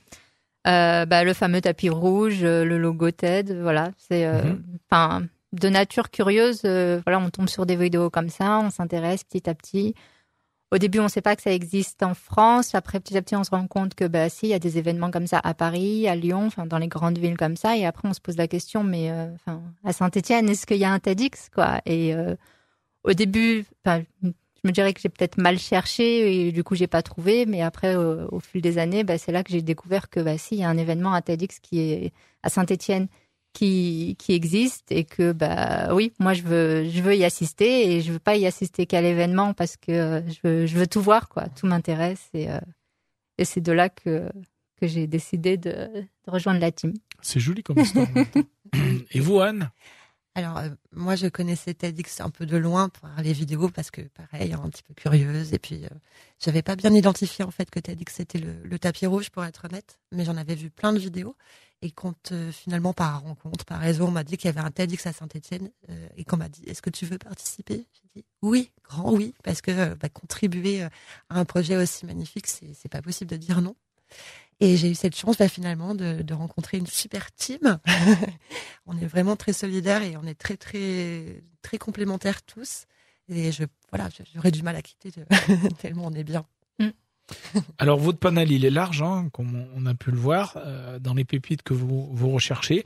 Euh, 0.68 1.06
bah, 1.06 1.24
le 1.24 1.34
fameux 1.34 1.60
tapis 1.60 1.88
rouge, 1.88 2.44
le 2.44 2.78
logo 2.78 3.10
TED, 3.10 3.58
voilà, 3.62 3.90
c'est 3.98 4.28
mhm. 4.28 4.62
enfin 4.88 5.24
de 5.52 5.68
nature 5.68 6.08
curieuse. 6.08 6.60
voilà, 6.62 7.18
on 7.18 7.30
tombe 7.30 7.48
sur 7.48 7.66
des 7.66 7.74
vidéos 7.74 8.10
comme 8.10 8.28
ça, 8.28 8.60
on 8.60 8.70
s'intéresse 8.70 9.24
petit 9.24 9.50
à 9.50 9.56
petit. 9.56 9.96
Au 10.72 10.78
début, 10.78 11.00
on 11.00 11.04
ne 11.04 11.08
sait 11.08 11.20
pas 11.20 11.36
que 11.36 11.42
ça 11.42 11.52
existe 11.52 12.02
en 12.02 12.14
France. 12.14 12.74
Après, 12.74 12.98
petit 12.98 13.14
à 13.18 13.20
petit, 13.20 13.36
on 13.36 13.44
se 13.44 13.50
rend 13.50 13.66
compte 13.66 13.94
que, 13.94 14.06
bah, 14.06 14.30
si, 14.30 14.46
il 14.46 14.48
y 14.48 14.54
a 14.54 14.58
des 14.58 14.78
événements 14.78 15.10
comme 15.10 15.26
ça 15.26 15.38
à 15.44 15.52
Paris, 15.52 16.08
à 16.08 16.16
Lyon, 16.16 16.46
enfin, 16.46 16.64
dans 16.64 16.78
les 16.78 16.88
grandes 16.88 17.18
villes 17.18 17.36
comme 17.36 17.56
ça. 17.56 17.76
Et 17.76 17.84
après, 17.84 18.08
on 18.08 18.14
se 18.14 18.22
pose 18.22 18.38
la 18.38 18.48
question, 18.48 18.82
mais, 18.82 19.10
euh, 19.10 19.28
à 19.84 19.92
Saint-Etienne, 19.92 20.48
est-ce 20.48 20.64
qu'il 20.64 20.78
y 20.78 20.86
a 20.86 20.90
un 20.90 20.98
TEDx, 20.98 21.50
quoi? 21.54 21.82
Et, 21.84 22.14
euh, 22.14 22.36
au 23.04 23.12
début, 23.12 23.66
je 23.84 23.98
me 24.64 24.70
dirais 24.70 24.94
que 24.94 25.00
j'ai 25.02 25.10
peut-être 25.10 25.36
mal 25.36 25.58
cherché 25.58 26.46
et 26.46 26.52
du 26.52 26.64
coup, 26.64 26.74
j'ai 26.74 26.86
pas 26.86 27.02
trouvé. 27.02 27.44
Mais 27.44 27.60
après, 27.60 27.94
au, 27.94 28.40
fil 28.40 28.62
des 28.62 28.78
années, 28.78 29.04
bah, 29.04 29.18
c'est 29.18 29.32
là 29.32 29.44
que 29.44 29.52
j'ai 29.52 29.60
découvert 29.60 30.08
que, 30.08 30.20
bah, 30.20 30.38
si, 30.38 30.54
il 30.54 30.60
y 30.60 30.64
a 30.64 30.70
un 30.70 30.78
événement 30.78 31.12
à 31.12 31.20
TEDx 31.20 31.60
qui 31.60 31.80
est 31.80 32.12
à 32.42 32.48
Saint-Etienne 32.48 33.08
qui, 33.52 34.16
qui 34.18 34.32
existe 34.32 34.90
et 34.90 35.04
que 35.04 35.32
bah 35.32 35.94
oui 35.94 36.12
moi 36.18 36.32
je 36.32 36.42
veux 36.42 36.88
je 36.88 37.02
veux 37.02 37.16
y 37.16 37.24
assister 37.24 37.92
et 37.92 38.00
je 38.00 38.12
veux 38.12 38.18
pas 38.18 38.36
y 38.36 38.46
assister 38.46 38.86
qu'à 38.86 39.00
l'événement 39.02 39.52
parce 39.52 39.76
que 39.76 39.92
euh, 39.92 40.28
je 40.28 40.38
veux 40.42 40.66
je 40.66 40.76
veux 40.76 40.86
tout 40.86 41.02
voir 41.02 41.28
quoi 41.28 41.48
tout 41.48 41.66
m'intéresse 41.66 42.28
et 42.34 42.50
euh, 42.50 42.58
et 43.38 43.44
c'est 43.44 43.60
de 43.60 43.72
là 43.72 43.88
que 43.88 44.28
que 44.80 44.86
j'ai 44.86 45.06
décidé 45.06 45.56
de, 45.56 45.70
de, 45.70 46.06
rejoindre 46.26 46.58
la 46.58 46.72
team. 46.72 46.92
C'est 47.20 47.38
joli 47.38 47.62
comme 47.62 47.78
histoire. 47.78 48.08
et 49.12 49.20
vous 49.20 49.38
Anne? 49.38 49.70
Alors 50.34 50.56
euh, 50.58 50.70
moi 50.92 51.14
je 51.14 51.26
connaissais 51.26 51.74
TEDx 51.74 52.20
un 52.20 52.30
peu 52.30 52.46
de 52.46 52.56
loin 52.56 52.88
par 52.88 53.22
les 53.22 53.32
vidéos 53.32 53.68
parce 53.68 53.90
que 53.90 54.00
pareil 54.00 54.52
un 54.54 54.68
petit 54.70 54.82
peu 54.82 54.94
curieuse 54.94 55.52
et 55.52 55.58
puis 55.58 55.84
euh, 55.84 55.88
j'avais 56.38 56.62
pas 56.62 56.74
bien 56.74 56.92
identifié 56.94 57.44
en 57.44 57.50
fait 57.50 57.70
que 57.70 57.78
TEDx 57.78 58.14
c'était 58.14 58.38
le, 58.38 58.54
le, 58.64 58.78
tapis 58.78 59.06
rouge 59.06 59.28
pour 59.28 59.44
être 59.44 59.66
honnête 59.66 60.00
mais 60.10 60.24
j'en 60.24 60.38
avais 60.38 60.54
vu 60.54 60.70
plein 60.70 60.94
de 60.94 60.98
vidéos 60.98 61.36
et 61.82 61.90
quand 61.90 62.32
euh, 62.32 62.50
finalement 62.52 62.92
par 62.92 63.22
rencontre 63.22 63.64
par 63.64 63.80
réseau 63.80 64.06
on 64.06 64.10
m'a 64.10 64.24
dit 64.24 64.36
qu'il 64.36 64.46
y 64.46 64.56
avait 64.56 64.66
un 64.66 64.70
TEDx 64.70 65.06
à 65.06 65.12
Saint-Étienne 65.12 65.70
et 66.16 66.24
qu'on 66.24 66.36
m'a 66.36 66.48
dit 66.48 66.62
est-ce 66.66 66.80
que 66.80 66.90
tu 66.90 67.04
veux 67.04 67.18
participer? 67.18 67.86
J'ai 67.92 68.20
dit 68.20 68.24
oui 68.40 68.70
grand 68.84 69.12
oui 69.12 69.34
parce 69.42 69.60
que 69.60 69.94
bah, 69.94 70.08
contribuer 70.08 70.82
à 70.82 70.90
un 71.30 71.44
projet 71.44 71.76
aussi 71.76 72.06
magnifique 72.06 72.46
c'est 72.46 72.88
pas 72.88 73.02
possible 73.02 73.30
de 73.30 73.36
dire 73.36 73.60
non 73.60 73.76
et 74.62 74.76
j'ai 74.76 74.88
eu 74.90 74.94
cette 74.94 75.16
chance 75.16 75.38
bah, 75.38 75.48
finalement 75.48 75.96
de, 75.96 76.22
de, 76.22 76.34
rencontrer 76.34 76.78
une 76.78 76.86
super 76.86 77.32
team. 77.32 77.80
on 78.86 78.96
est 78.96 79.06
vraiment 79.06 79.34
très 79.34 79.52
solidaires 79.52 80.02
et 80.02 80.16
on 80.16 80.24
est 80.24 80.38
très 80.38 80.56
très 80.56 81.42
très 81.62 81.78
complémentaires 81.78 82.42
tous. 82.42 82.86
Et 83.28 83.50
je 83.50 83.64
voilà, 83.90 84.08
j'aurais 84.32 84.52
du 84.52 84.62
mal 84.62 84.76
à 84.76 84.82
quitter 84.82 85.10
tellement 85.80 86.06
on 86.06 86.12
est 86.12 86.22
bien. 86.22 86.46
Alors 87.78 87.98
votre 87.98 88.18
panel 88.18 88.50
il 88.50 88.64
est 88.64 88.70
large, 88.70 89.02
hein, 89.02 89.28
comme 89.32 89.66
on 89.74 89.86
a 89.86 89.94
pu 89.94 90.10
le 90.10 90.16
voir 90.16 90.54
euh, 90.56 90.98
dans 90.98 91.14
les 91.14 91.24
pépites 91.24 91.62
que 91.62 91.74
vous 91.74 92.10
vous 92.12 92.30
recherchez, 92.30 92.84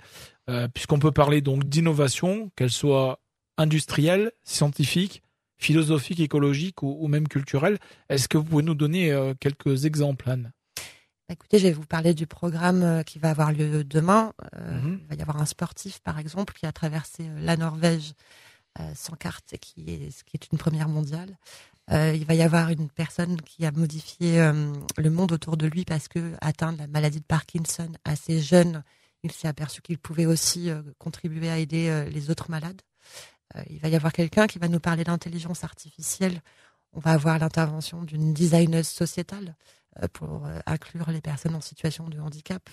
euh, 0.49 0.69
puisqu'on 0.69 0.99
peut 0.99 1.13
parler 1.13 1.41
donc 1.41 1.65
d'innovation, 1.65 2.51
qu'elle 2.57 2.71
soit 2.71 3.21
industrielle, 3.59 4.33
scientifique, 4.45 5.23
philosophique, 5.57 6.21
écologique 6.21 6.83
ou, 6.83 6.97
ou 7.01 7.09
même 7.09 7.29
culturelle. 7.29 7.79
Est-ce 8.09 8.29
que 8.29 8.39
vous 8.39 8.45
pouvez 8.45 8.63
nous 8.63 8.75
donner 8.75 9.13
euh, 9.13 9.35
quelques 9.39 9.85
exemples, 9.85 10.29
Anne? 10.29 10.53
Bah, 11.29 11.33
écoutez, 11.33 11.59
je 11.59 11.67
vais 11.67 11.73
vous 11.73 11.87
parler 11.87 12.15
du 12.15 12.27
programme 12.27 13.03
qui 13.05 13.19
va 13.19 13.31
avoir 13.31 13.51
lieu 13.53 13.83
demain. 13.83 14.33
Mhm. 14.57 15.01
Il 15.03 15.07
va 15.09 15.15
y 15.17 15.23
avoir 15.23 15.41
un 15.41 15.47
sportif, 15.47 15.99
par 16.01 16.21
exemple, 16.21 16.53
qui 16.53 16.67
a 16.67 16.73
traversé 16.73 17.25
la 17.41 17.57
Norvège 17.57 18.13
sans 18.95 19.17
carte, 19.17 19.55
qui 19.61 19.85
est, 19.89 20.11
ce 20.11 20.25
qui 20.25 20.37
est 20.37 20.53
une 20.53 20.59
première 20.59 20.89
mondiale. 20.89 21.37
il 21.91 22.25
va 22.27 22.35
y 22.35 22.43
avoir 22.43 22.71
une 22.71 22.89
personne 22.89 23.41
qui 23.43 23.65
a 23.65 23.73
modifié 23.73 24.39
le 24.97 25.11
monde 25.11 25.33
autour 25.33 25.57
de 25.57 25.67
lui 25.67 25.85
parce 25.85 26.09
que 26.09 26.35
atteint 26.41 26.73
de 26.73 26.79
la 26.79 26.87
maladie 26.87 27.21
de 27.21 27.25
Parkinson 27.25 27.91
assez 28.05 28.41
jeune, 28.41 28.83
il 29.23 29.33
s'est 29.33 29.49
aperçu 29.49 29.83
qu'il 29.83 29.99
pouvait 29.99 30.27
aussi 30.27 30.71
contribuer 30.99 31.51
à 31.51 31.59
aider 31.59 32.07
les 32.11 32.31
autres 32.31 32.51
malades. 32.51 32.83
il 33.71 33.79
va 33.79 33.89
y 33.89 33.97
avoir 33.97 34.13
quelqu'un 34.13 34.47
qui 34.47 34.59
va 34.59 34.69
nous 34.69 34.81
parler 34.81 35.05
d'intelligence 35.05 35.65
artificielle. 35.65 36.43
On 36.93 37.01
va 37.01 37.13
avoir 37.13 37.39
l'intervention 37.39 38.03
d'une 38.03 38.33
designeuse 38.33 38.89
sociétale 38.89 39.55
euh, 40.03 40.09
pour 40.13 40.47
euh, 40.47 40.59
inclure 40.67 41.11
les 41.11 41.21
personnes 41.21 41.55
en 41.55 41.61
situation 41.61 42.09
de 42.09 42.19
handicap. 42.19 42.69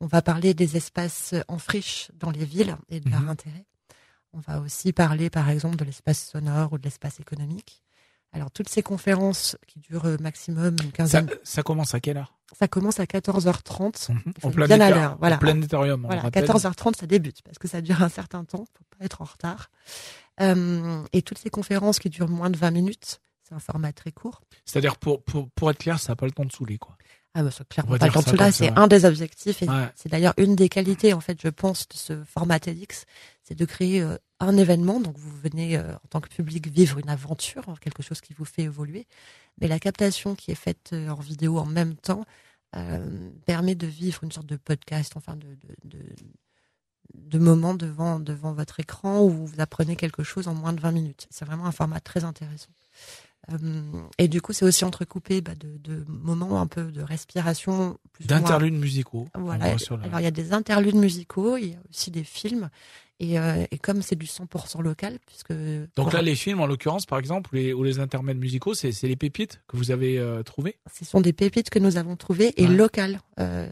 On 0.00 0.06
va 0.06 0.22
parler 0.22 0.54
des 0.54 0.76
espaces 0.76 1.34
en 1.48 1.58
friche 1.58 2.10
dans 2.14 2.30
les 2.30 2.44
villes 2.44 2.76
et 2.88 3.00
de 3.00 3.10
leur 3.10 3.20
mhm. 3.20 3.28
intérêt. 3.28 3.64
On 4.32 4.38
va 4.38 4.60
aussi 4.60 4.92
parler, 4.92 5.30
par 5.30 5.50
exemple, 5.50 5.76
de 5.76 5.84
l'espace 5.84 6.24
sonore 6.24 6.72
ou 6.72 6.78
de 6.78 6.84
l'espace 6.84 7.20
économique. 7.20 7.82
Alors, 8.32 8.50
toutes 8.50 8.68
ces 8.68 8.82
conférences 8.82 9.56
qui 9.66 9.80
durent 9.80 10.06
maximum 10.20 10.76
une 10.84 10.92
quinzaine. 10.92 11.28
Ça, 11.28 11.34
ça 11.42 11.62
commence 11.62 11.94
à 11.94 12.00
quelle 12.00 12.16
heure? 12.16 12.38
Ça 12.58 12.68
commence 12.68 13.00
à 13.00 13.04
14h30. 13.04 14.12
Mhm. 14.12 14.32
Au 14.42 14.50
bien 14.50 14.80
à 14.80 14.90
l'heure. 14.90 15.16
Voilà. 15.18 15.36
Au 15.36 15.38
planétarium. 15.38 16.02
Voilà, 16.04 16.30
14h30, 16.30 16.96
ça 16.96 17.06
débute 17.06 17.42
parce 17.42 17.58
que 17.58 17.68
ça 17.68 17.80
dure 17.80 18.02
un 18.02 18.08
certain 18.08 18.44
temps. 18.44 18.64
Faut 18.76 18.84
pas 18.98 19.04
être 19.04 19.22
en 19.22 19.24
retard. 19.24 19.70
Euh, 20.40 21.02
et 21.12 21.22
toutes 21.22 21.38
ces 21.38 21.50
conférences 21.50 21.98
qui 21.98 22.08
durent 22.08 22.28
moins 22.28 22.50
de 22.50 22.56
20 22.56 22.70
minutes, 22.70 23.20
c'est 23.42 23.54
un 23.54 23.60
format 23.60 23.92
très 23.92 24.12
court. 24.12 24.42
C'est-à-dire, 24.64 24.96
pour, 24.96 25.22
pour, 25.22 25.50
pour 25.50 25.70
être 25.70 25.78
clair, 25.78 25.98
ça 25.98 26.12
n'a 26.12 26.16
pas 26.16 26.26
le 26.26 26.32
temps 26.32 26.44
de 26.44 26.52
saouler, 26.52 26.78
quoi. 26.78 26.96
Ah 27.34 27.44
bah, 27.44 27.50
clairement 27.68 27.96
pas 27.96 28.06
le 28.08 28.12
temps 28.12 28.50
c'est 28.50 28.76
un 28.76 28.88
des 28.88 29.04
objectifs 29.04 29.62
et 29.62 29.68
c'est 29.94 30.08
d'ailleurs 30.08 30.34
une 30.36 30.56
des 30.56 30.68
qualités 30.68 31.12
en 31.12 31.20
fait 31.20 31.40
je 31.40 31.48
pense 31.48 31.86
de 31.88 31.94
ce 31.94 32.24
format 32.24 32.58
TEDx, 32.58 33.04
c'est 33.44 33.54
de 33.54 33.64
créer 33.64 34.00
euh, 34.02 34.16
un 34.40 34.56
événement. 34.56 35.00
Donc 35.00 35.16
vous 35.16 35.36
venez 35.36 35.76
euh, 35.76 35.94
en 35.94 36.08
tant 36.08 36.20
que 36.20 36.28
public 36.28 36.66
vivre 36.68 36.98
une 36.98 37.08
aventure, 37.08 37.62
quelque 37.80 38.02
chose 38.02 38.20
qui 38.20 38.32
vous 38.32 38.44
fait 38.44 38.62
évoluer, 38.62 39.06
mais 39.60 39.68
la 39.68 39.78
captation 39.78 40.34
qui 40.34 40.50
est 40.50 40.56
faite 40.56 40.90
euh, 40.92 41.08
en 41.08 41.20
vidéo 41.20 41.58
en 41.58 41.66
même 41.66 41.94
temps 41.94 42.24
permet 43.46 43.74
de 43.74 43.88
vivre 43.88 44.22
une 44.22 44.30
sorte 44.30 44.46
de 44.46 44.54
podcast, 44.54 45.14
enfin 45.16 45.34
de, 45.34 45.48
de, 45.48 45.98
de 45.98 45.98
de 47.14 47.38
moments 47.38 47.74
devant, 47.74 48.20
devant 48.20 48.52
votre 48.52 48.78
écran 48.78 49.22
où 49.22 49.30
vous 49.30 49.60
apprenez 49.60 49.96
quelque 49.96 50.22
chose 50.22 50.46
en 50.46 50.54
moins 50.54 50.72
de 50.72 50.80
20 50.80 50.92
minutes. 50.92 51.26
C'est 51.30 51.44
vraiment 51.44 51.66
un 51.66 51.72
format 51.72 51.98
très 51.98 52.22
intéressant. 52.22 52.70
Euh, 53.52 53.56
et 54.18 54.28
du 54.28 54.40
coup, 54.40 54.52
c'est 54.52 54.64
aussi 54.64 54.84
entrecoupé 54.84 55.40
bah, 55.40 55.54
de, 55.58 55.76
de, 55.78 56.04
moments 56.08 56.60
un 56.60 56.66
peu 56.66 56.84
de 56.84 57.02
respiration. 57.02 57.98
D'interludes 58.20 58.74
musicaux. 58.74 59.28
Voilà. 59.34 59.64
Alors, 59.64 60.20
il 60.20 60.24
y 60.24 60.26
a 60.26 60.30
des 60.30 60.52
interludes 60.52 60.96
musicaux, 60.96 61.56
il 61.56 61.70
y 61.70 61.74
a 61.74 61.78
aussi 61.88 62.10
des 62.10 62.24
films. 62.24 62.70
Et, 63.20 63.38
euh, 63.38 63.66
et 63.70 63.78
comme 63.78 64.00
c'est 64.00 64.16
du 64.16 64.24
100% 64.24 64.80
local, 64.82 65.18
puisque... 65.26 65.52
Donc 65.94 66.14
là, 66.14 66.22
les 66.22 66.34
films, 66.34 66.60
en 66.60 66.66
l'occurrence, 66.66 67.04
par 67.04 67.18
exemple, 67.18 67.50
ou 67.52 67.56
les, 67.56 67.72
ou 67.74 67.82
les 67.82 67.98
intermèdes 67.98 68.38
musicaux, 68.38 68.72
c'est 68.72 69.02
les 69.02 69.16
pépites 69.16 69.60
que 69.68 69.76
vous 69.76 69.90
avez 69.90 70.18
euh, 70.18 70.42
trouvées? 70.42 70.76
Ce 70.90 71.04
sont 71.04 71.20
des 71.20 71.34
pépites 71.34 71.68
que 71.68 71.78
nous 71.78 71.98
avons 71.98 72.16
trouvées 72.16 72.54
et 72.56 72.66
locales. 72.66 73.20
Euh, 73.38 73.68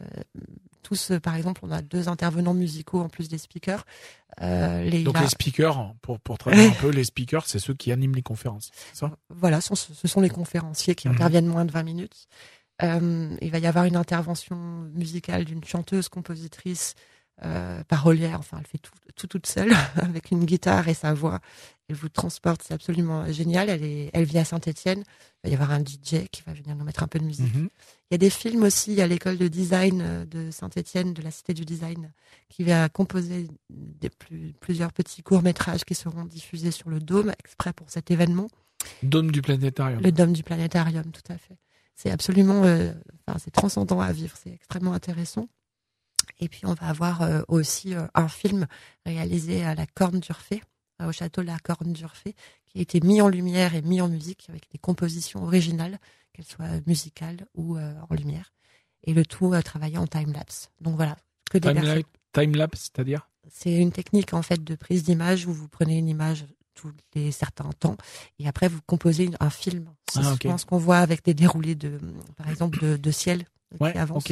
tous, 0.89 1.11
euh, 1.11 1.21
par 1.21 1.35
exemple, 1.35 1.61
on 1.65 1.71
a 1.71 1.83
deux 1.83 2.09
intervenants 2.09 2.55
musicaux 2.55 3.01
en 3.01 3.09
plus 3.11 3.29
des 3.29 3.37
speakers. 3.37 3.85
Euh, 4.41 5.03
Donc 5.03 5.21
les 5.21 5.29
speakers, 5.29 5.95
pour, 6.01 6.19
pour 6.19 6.39
traduire 6.39 6.71
un 6.71 6.75
peu, 6.75 6.89
les 6.89 7.05
speakers, 7.05 7.47
c'est 7.47 7.59
ceux 7.59 7.75
qui 7.75 7.93
animent 7.93 8.15
les 8.15 8.23
conférences, 8.23 8.71
ça? 8.95 9.11
Voilà, 9.29 9.61
ce 9.61 9.75
sont 9.75 10.21
les 10.21 10.31
conférenciers 10.31 10.95
qui 10.95 11.09
mhm. 11.09 11.15
interviennent 11.15 11.47
moins 11.47 11.67
de 11.67 11.73
20 11.73 11.83
minutes. 11.83 12.27
Euh, 12.83 13.37
il 13.43 13.51
va 13.51 13.59
y 13.59 13.67
avoir 13.67 13.85
une 13.85 13.97
intervention 13.97 14.57
musicale 14.95 15.45
d'une 15.45 15.65
chanteuse, 15.65 16.09
compositrice, 16.09 16.95
euh, 17.45 17.83
parolière, 17.85 18.39
enfin 18.39 18.59
elle 18.61 18.67
fait 18.67 18.79
tout, 18.79 18.93
tout 19.15 19.27
toute 19.27 19.47
seule 19.47 19.73
avec 19.97 20.31
une 20.31 20.45
guitare 20.45 20.89
et 20.89 20.95
sa 20.95 21.15
voix. 21.15 21.41
Elle 21.89 21.97
vous 21.97 22.09
transporte, 22.09 22.63
c'est 22.63 22.75
absolument 22.75 23.31
génial. 23.33 23.71
Elle, 23.71 23.85
est, 23.85 24.11
elle 24.13 24.25
vit 24.25 24.39
à 24.39 24.45
Saint-Etienne. 24.45 25.05
Il 25.45 25.49
va 25.49 25.51
y 25.51 25.55
avoir 25.55 25.71
un 25.71 25.81
DJ 25.81 26.27
qui 26.31 26.43
va 26.47 26.53
venir 26.53 26.77
nous 26.77 26.85
mettre 26.85 27.03
un 27.03 27.07
peu 27.07 27.19
de 27.19 27.25
musique. 27.25 27.55
Mhm. 27.55 27.69
Il 28.11 28.15
y 28.15 28.17
a 28.17 28.19
des 28.19 28.29
films 28.29 28.63
aussi 28.65 29.01
à 29.01 29.07
l'école 29.07 29.39
de 29.39 29.49
design 29.49 30.03
euh, 30.03 30.25
de 30.27 30.51
Saint-Etienne, 30.51 31.15
de 31.15 31.23
la 31.23 31.31
Cité 31.31 31.55
du 31.55 31.65
Design, 31.65 32.13
qui 32.49 32.65
va 32.65 32.89
composer 32.89 33.49
des 33.71 34.11
plusieurs 34.61 34.93
petits 34.93 35.23
courts-métrages 35.23 35.85
qui 35.85 35.95
seront 35.95 36.25
diffusés 36.25 36.73
sur 36.73 36.91
le 36.91 37.01
Dôme, 37.01 37.33
exprès 37.39 37.73
pour 37.73 37.89
cet 37.89 38.11
événement. 38.11 38.49
Dôme 39.03 39.31
du 39.31 39.43
Planétarium. 39.43 40.03
Le 40.03 40.13
Dôme 40.13 40.33
du 40.33 40.43
Planétarium, 40.43 41.11
tout 41.11 41.33
à 41.33 41.39
fait. 41.39 41.57
C'est 41.95 42.11
absolument, 42.11 42.65
euh, 42.65 42.93
enfin, 43.27 43.39
c'est 43.39 43.51
transcendant 43.51 44.01
à 44.01 44.13
vivre, 44.13 44.37
c'est 44.37 44.53
extrêmement 44.53 44.93
intéressant. 44.93 45.49
Et 46.41 46.49
puis 46.49 46.63
on 46.65 46.75
va 46.75 46.89
avoir 46.89 47.23
euh, 47.23 47.43
aussi 47.49 47.95
un 48.15 48.29
film 48.29 48.67
réalisé 49.05 49.65
à 49.65 49.75
la 49.75 49.87
Corne 49.87 50.21
d'Urfé, 50.21 50.63
au 51.05 51.13
château 51.13 51.43
de 51.43 51.47
la 51.47 51.59
Corne 51.59 51.93
d'Urfé, 51.93 52.35
qui 52.67 52.79
a 52.79 52.83
été 52.83 53.01
mis 53.01 53.21
en 53.21 53.29
lumière 53.29 53.75
et 53.75 53.83
mis 53.83 54.01
en 54.01 54.09
musique 54.09 54.47
avec 54.49 54.71
des 54.71 54.79
compositions 54.79 55.45
originales 55.45 55.99
qu'elle 56.33 56.45
soit 56.45 56.87
musicale 56.87 57.47
ou 57.55 57.77
euh, 57.77 57.95
en 58.09 58.15
lumière. 58.15 58.53
Et 59.05 59.15
le 59.15 59.25
tout 59.25 59.53
à 59.53 59.63
travailler 59.63 59.99
en 59.99 60.07
time-lapse. 60.07 60.71
Donc 60.81 60.97
voilà. 60.97 61.17
Que 61.51 61.59
des 61.59 62.05
time-lapse, 62.33 62.91
c'est-à-dire? 62.93 63.29
C'est 63.51 63.75
une 63.75 63.93
technique 63.93 64.35
en 64.35 64.43
fait 64.43 64.63
de 64.63 64.75
prise 64.75 65.05
d'image 65.05 65.47
où 65.47 65.53
vous 65.53 65.69
prenez 65.69 65.99
une 65.99 66.09
image 66.09 66.45
tous 66.75 66.93
les 67.15 67.33
certains 67.33 67.71
temps 67.73 67.97
et 68.39 68.47
après 68.47 68.69
vous 68.69 68.81
composez 68.87 69.31
un 69.41 69.51
film. 69.51 69.89
C'est 70.13 70.21
ah, 70.23 70.59
ce 70.59 70.67
qu'on 70.67 70.79
voit 70.79 70.99
avec 70.99 71.25
des 71.25 71.35
déroulés 71.35 71.75
de, 71.75 71.99
par 72.37 72.49
exemple, 72.49 72.79
de, 72.81 72.97
de 72.97 73.11
ciel 73.11 73.45
qui 73.77 73.99
avance. 73.99 74.25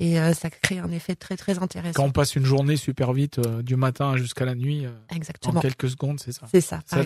Et 0.00 0.18
euh, 0.18 0.34
ça 0.34 0.50
crée 0.50 0.78
un 0.78 0.90
effet 0.90 1.14
très 1.14 1.36
très 1.36 1.58
intéressant. 1.58 1.92
Quand 1.94 2.08
on 2.08 2.10
passe 2.10 2.34
une 2.34 2.44
journée 2.44 2.76
super 2.76 3.12
vite 3.12 3.38
euh, 3.38 3.62
du 3.62 3.76
matin 3.76 4.16
jusqu'à 4.16 4.44
la 4.44 4.54
nuit, 4.54 4.86
Exactement. 5.14 5.58
en 5.58 5.60
quelques 5.60 5.90
secondes, 5.90 6.18
c'est 6.18 6.32
ça. 6.32 6.46
C'est 6.50 6.60
ça. 6.60 6.80
Par. 6.90 7.04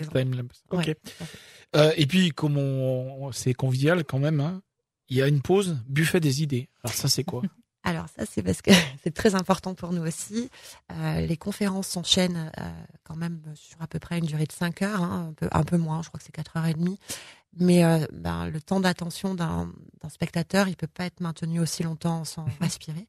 Euh, 1.75 1.91
et 1.97 2.05
puis, 2.05 2.31
comme 2.31 2.57
on, 2.57 3.31
c'est 3.31 3.53
convivial 3.53 4.03
quand 4.03 4.19
même, 4.19 4.39
hein, 4.39 4.61
il 5.09 5.17
y 5.17 5.21
a 5.21 5.27
une 5.27 5.41
pause, 5.41 5.77
buffet 5.87 6.19
des 6.19 6.41
idées. 6.41 6.69
Alors 6.83 6.95
ça, 6.95 7.07
c'est 7.07 7.23
quoi? 7.23 7.41
Alors 7.83 8.07
ça, 8.17 8.25
c'est 8.25 8.41
parce 8.41 8.63
que 8.63 8.71
c'est 9.03 9.13
très 9.13 9.35
important 9.35 9.75
pour 9.75 9.93
nous 9.93 10.01
aussi. 10.01 10.49
Euh, 10.91 11.21
les 11.21 11.37
conférences 11.37 11.87
s'enchaînent 11.87 12.51
euh, 12.59 12.69
quand 13.03 13.15
même 13.15 13.39
sur 13.53 13.79
à 13.79 13.87
peu 13.87 13.99
près 13.99 14.17
une 14.17 14.25
durée 14.25 14.45
de 14.45 14.51
5 14.51 14.81
heures, 14.81 15.03
hein, 15.03 15.27
un, 15.29 15.33
peu, 15.33 15.47
un 15.51 15.63
peu 15.63 15.77
moins, 15.77 16.01
je 16.01 16.07
crois 16.07 16.17
que 16.17 16.25
c'est 16.25 16.31
4 16.31 16.57
heures 16.57 16.65
et 16.65 16.73
demie. 16.73 16.97
Mais 17.57 17.83
ben, 18.11 18.49
le 18.49 18.61
temps 18.61 18.79
d'attention 18.79 19.33
d'un 19.33 19.71
spectateur, 20.09 20.67
il 20.67 20.75
peut 20.75 20.87
pas 20.87 21.05
être 21.05 21.21
maintenu 21.21 21.59
aussi 21.59 21.83
longtemps 21.83 22.25
sans 22.25 22.45
respirer. 22.61 23.07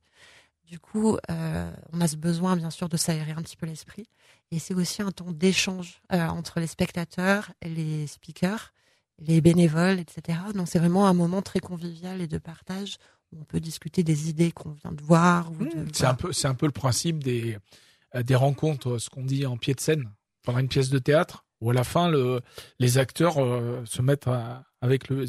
Du 0.64 0.78
coup, 0.78 1.16
on 1.28 2.00
a 2.00 2.08
ce 2.08 2.16
besoin, 2.16 2.56
bien 2.56 2.70
sûr, 2.70 2.88
de 2.88 2.96
s'aérer 2.96 3.32
un 3.32 3.42
petit 3.42 3.56
peu 3.56 3.66
l'esprit. 3.66 4.08
Et 4.50 4.58
c'est 4.58 4.74
aussi 4.74 5.02
un 5.02 5.10
temps 5.10 5.32
d'échange 5.32 6.00
euh, 6.12 6.26
entre 6.28 6.60
les 6.60 6.66
spectateurs, 6.66 7.52
les 7.62 8.06
speakers, 8.06 8.72
les 9.18 9.40
bénévoles, 9.40 9.98
etc. 9.98 10.38
Donc 10.54 10.68
c'est 10.68 10.78
vraiment 10.78 11.06
un 11.06 11.14
moment 11.14 11.42
très 11.42 11.60
convivial 11.60 12.20
et 12.20 12.28
de 12.28 12.38
partage 12.38 12.98
où 13.32 13.40
on 13.40 13.44
peut 13.44 13.60
discuter 13.60 14.04
des 14.04 14.30
idées 14.30 14.52
qu'on 14.52 14.72
vient 14.72 14.92
de 14.92 15.02
voir. 15.02 15.50
Mmh, 15.50 15.88
c'est 15.92 16.06
un 16.06 16.14
peu, 16.14 16.32
c'est 16.32 16.48
un 16.48 16.54
peu 16.54 16.66
le 16.66 16.72
principe 16.72 17.24
des 17.24 17.58
euh, 18.14 18.22
des 18.22 18.36
rencontres, 18.36 18.98
ce 18.98 19.10
qu'on 19.10 19.24
dit 19.24 19.46
en 19.46 19.56
pied 19.56 19.74
de 19.74 19.80
scène 19.80 20.10
pendant 20.44 20.58
une 20.58 20.68
pièce 20.68 20.90
de 20.90 20.98
théâtre, 20.98 21.44
où 21.60 21.70
à 21.70 21.74
la 21.74 21.84
fin 21.84 22.08
le, 22.08 22.40
les 22.78 22.98
acteurs 22.98 23.38
euh, 23.38 23.82
se 23.84 24.02
mettent 24.02 24.28
à, 24.28 24.64
avec 24.80 25.08
le 25.08 25.24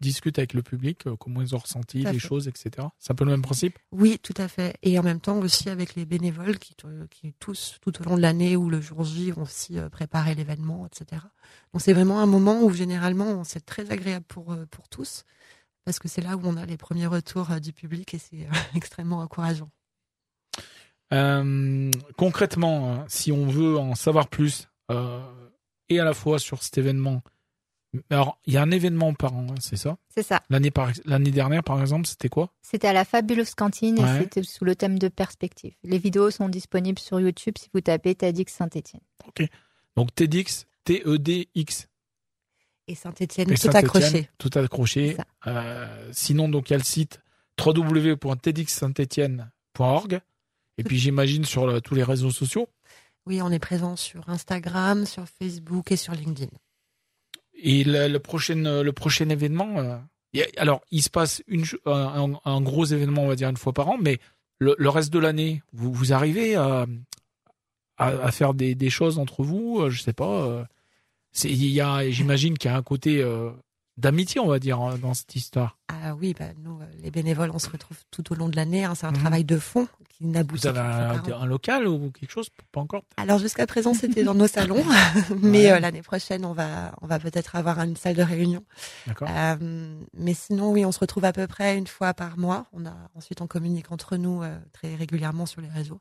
discutent 0.00 0.38
avec 0.38 0.54
le 0.54 0.62
public, 0.62 1.06
euh, 1.06 1.16
comment 1.16 1.42
ils 1.42 1.54
ont 1.54 1.58
ressenti 1.58 2.02
les 2.04 2.18
choses, 2.18 2.48
etc. 2.48 2.88
C'est 2.98 3.12
un 3.12 3.14
peu 3.14 3.24
le 3.24 3.30
même 3.30 3.42
principe? 3.42 3.78
Oui, 3.92 4.18
tout 4.22 4.34
à 4.36 4.48
fait. 4.48 4.76
Et 4.82 4.98
en 4.98 5.02
même 5.02 5.20
temps 5.20 5.38
aussi 5.38 5.68
avec 5.68 5.94
les 5.94 6.06
bénévoles 6.06 6.58
qui, 6.58 6.74
qui 7.10 7.32
tous 7.38 7.78
tout 7.80 8.00
au 8.00 8.04
long 8.04 8.16
de 8.16 8.22
l'année 8.22 8.56
ou 8.56 8.68
le 8.70 8.80
jour 8.80 9.04
J 9.04 9.30
vont 9.30 9.42
aussi 9.42 9.78
euh, 9.78 9.88
préparer 9.88 10.34
l'événement, 10.34 10.86
etc. 10.86 11.22
Donc 11.72 11.82
c'est 11.82 11.92
vraiment 11.92 12.20
un 12.20 12.26
moment 12.26 12.62
où 12.62 12.70
généralement 12.72 13.44
c'est 13.44 13.64
très 13.64 13.90
agréable 13.90 14.26
pour 14.26 14.52
euh, 14.52 14.66
pour 14.70 14.88
tous 14.88 15.24
parce 15.84 15.98
que 15.98 16.08
c'est 16.08 16.22
là 16.22 16.36
où 16.36 16.40
on 16.44 16.56
a 16.56 16.66
les 16.66 16.76
premiers 16.76 17.06
retours 17.06 17.48
du 17.60 17.72
public 17.72 18.14
et 18.14 18.18
c'est 18.18 18.46
extrêmement 18.74 19.20
encourageant. 19.20 19.70
concrètement, 22.16 22.92
hein, 22.92 23.04
si 23.08 23.32
on 23.32 23.46
veut 23.46 23.78
en 23.78 23.94
savoir 23.94 24.28
plus 24.28 24.68
et 25.90 26.00
à 26.00 26.04
la 26.04 26.14
fois 26.14 26.38
sur 26.38 26.62
cet 26.62 26.78
événement 26.78 27.22
alors, 28.10 28.38
il 28.46 28.54
y 28.54 28.56
a 28.56 28.62
un 28.62 28.70
événement 28.70 29.12
par 29.14 29.34
an, 29.34 29.48
hein, 29.50 29.56
c'est 29.60 29.76
ça? 29.76 29.98
C'est 30.14 30.22
ça. 30.22 30.44
L'année 30.48 30.70
par... 30.70 30.92
l'année 31.06 31.32
dernière, 31.32 31.64
par 31.64 31.80
exemple, 31.80 32.06
c'était 32.06 32.28
quoi? 32.28 32.52
C'était 32.62 32.86
à 32.86 32.92
la 32.92 33.04
Fabulous 33.04 33.46
Cantine 33.56 33.98
et 33.98 34.20
c'était 34.20 34.44
sous 34.44 34.64
le 34.64 34.76
thème 34.76 34.96
de 34.98 35.08
perspective. 35.08 35.74
Les 35.82 35.98
vidéos 35.98 36.30
sont 36.30 36.48
disponibles 36.48 37.00
sur 37.00 37.18
YouTube 37.18 37.54
si 37.58 37.68
vous 37.74 37.80
tapez 37.80 38.14
TEDx 38.14 38.52
Saint-Etienne. 38.52 39.02
Ok. 39.26 39.42
Donc 39.96 40.14
TEDx, 40.14 40.68
T-E-D-X. 40.84 41.88
Et 42.86 42.94
Saint-Etienne, 42.94 43.52
tout 43.54 43.70
accroché. 43.74 44.30
Tout 44.38 44.50
accroché. 44.54 45.16
Euh, 45.46 46.10
sinon, 46.12 46.48
donc 46.48 46.70
il 46.70 46.74
y 46.74 46.76
a 46.76 46.78
le 46.78 46.84
site 46.84 47.20
www.tedxsaintetienne.org. 47.64 50.20
Et 50.78 50.84
puis 50.84 50.98
j'imagine 50.98 51.44
sur 51.44 51.82
tous 51.82 51.96
les 51.96 52.04
réseaux 52.04 52.30
sociaux. 52.30 52.68
Oui, 53.30 53.40
on 53.42 53.52
est 53.52 53.60
présent 53.60 53.94
sur 53.94 54.28
Instagram, 54.28 55.06
sur 55.06 55.24
Facebook 55.24 55.92
et 55.92 55.96
sur 55.96 56.14
LinkedIn. 56.14 56.50
Et 57.54 57.84
le, 57.84 58.18
prochain, 58.18 58.82
le 58.82 58.92
prochain 58.92 59.28
événement, 59.28 59.78
euh, 59.78 59.98
alors 60.56 60.80
il 60.90 61.00
se 61.00 61.10
passe 61.10 61.40
un, 61.86 62.60
gros 62.60 62.86
événement, 62.86 63.22
on 63.22 63.28
va 63.28 63.36
dire 63.36 63.48
une 63.48 63.56
fois 63.56 63.72
par 63.72 63.88
an, 63.88 63.98
mais 64.00 64.18
le, 64.58 64.88
reste 64.88 65.12
de 65.12 65.20
l'année, 65.20 65.62
vous, 65.72 66.12
arrivez 66.12 66.56
à, 66.56 66.86
à, 67.98 68.32
faire 68.32 68.52
des, 68.52 68.90
choses 68.90 69.20
entre 69.20 69.44
vous, 69.44 69.78
euh, 69.80 69.90
je 69.90 70.02
sais 70.02 70.12
pas. 70.12 70.46
Euh, 70.46 70.64
j'imagine 71.32 72.58
qu'il 72.58 72.68
y 72.68 72.74
a 72.74 72.76
un 72.76 72.82
côté 72.82 73.24
d'amitié, 74.00 74.40
on 74.40 74.48
va 74.48 74.58
dire, 74.58 74.80
hein, 74.80 74.98
dans 74.98 75.14
cette 75.14 75.34
histoire. 75.36 75.76
Ah 75.88 76.14
oui, 76.14 76.34
bah, 76.38 76.46
nous, 76.62 76.80
euh, 76.80 76.84
les 77.02 77.10
bénévoles, 77.10 77.50
on 77.52 77.58
se 77.58 77.68
retrouve 77.68 77.98
tout 78.10 78.32
au 78.32 78.34
long 78.34 78.48
de 78.48 78.56
l'année. 78.56 78.84
Hein, 78.84 78.94
c'est 78.94 79.06
un 79.06 79.12
mhm. 79.12 79.18
travail 79.18 79.44
de 79.44 79.58
fond 79.58 79.86
qui 80.08 80.24
n'aboutit 80.24 80.62
pas. 80.62 80.72
Vous 80.72 80.78
avez 80.78 81.32
un, 81.32 81.46
local 81.46 81.86
ou 81.86 82.10
quelque 82.10 82.30
chose 82.30 82.48
Pas 82.72 82.80
encore 82.80 83.02
Alors 83.16 83.38
jusqu'à 83.38 83.66
présent, 83.66 83.92
c'était 83.94 84.24
dans 84.24 84.34
nos 84.34 84.46
salons, 84.48 84.82
mais 85.42 85.70
euh, 85.70 85.78
l'année 85.78 86.02
prochaine, 86.02 86.44
on 86.44 86.52
va, 86.52 86.92
on 87.02 87.06
va 87.06 87.18
peut-être 87.18 87.56
avoir 87.56 87.80
une 87.80 87.96
salle 87.96 88.16
de 88.16 88.22
réunion. 88.22 88.64
D'accord. 89.06 89.28
Euh, 89.30 89.94
mais 90.14 90.34
sinon, 90.34 90.70
oui, 90.72 90.84
on 90.84 90.92
se 90.92 90.98
retrouve 90.98 91.24
à 91.24 91.32
peu 91.32 91.46
près 91.46 91.76
une 91.76 91.86
fois 91.86 92.14
par 92.14 92.38
mois. 92.38 92.66
On 92.72 92.86
a 92.86 92.94
ensuite, 93.14 93.40
on 93.40 93.46
communique 93.46 93.92
entre 93.92 94.16
nous 94.16 94.42
très 94.72 94.94
régulièrement 94.94 95.46
sur 95.46 95.60
les 95.60 95.68
réseaux. 95.68 96.00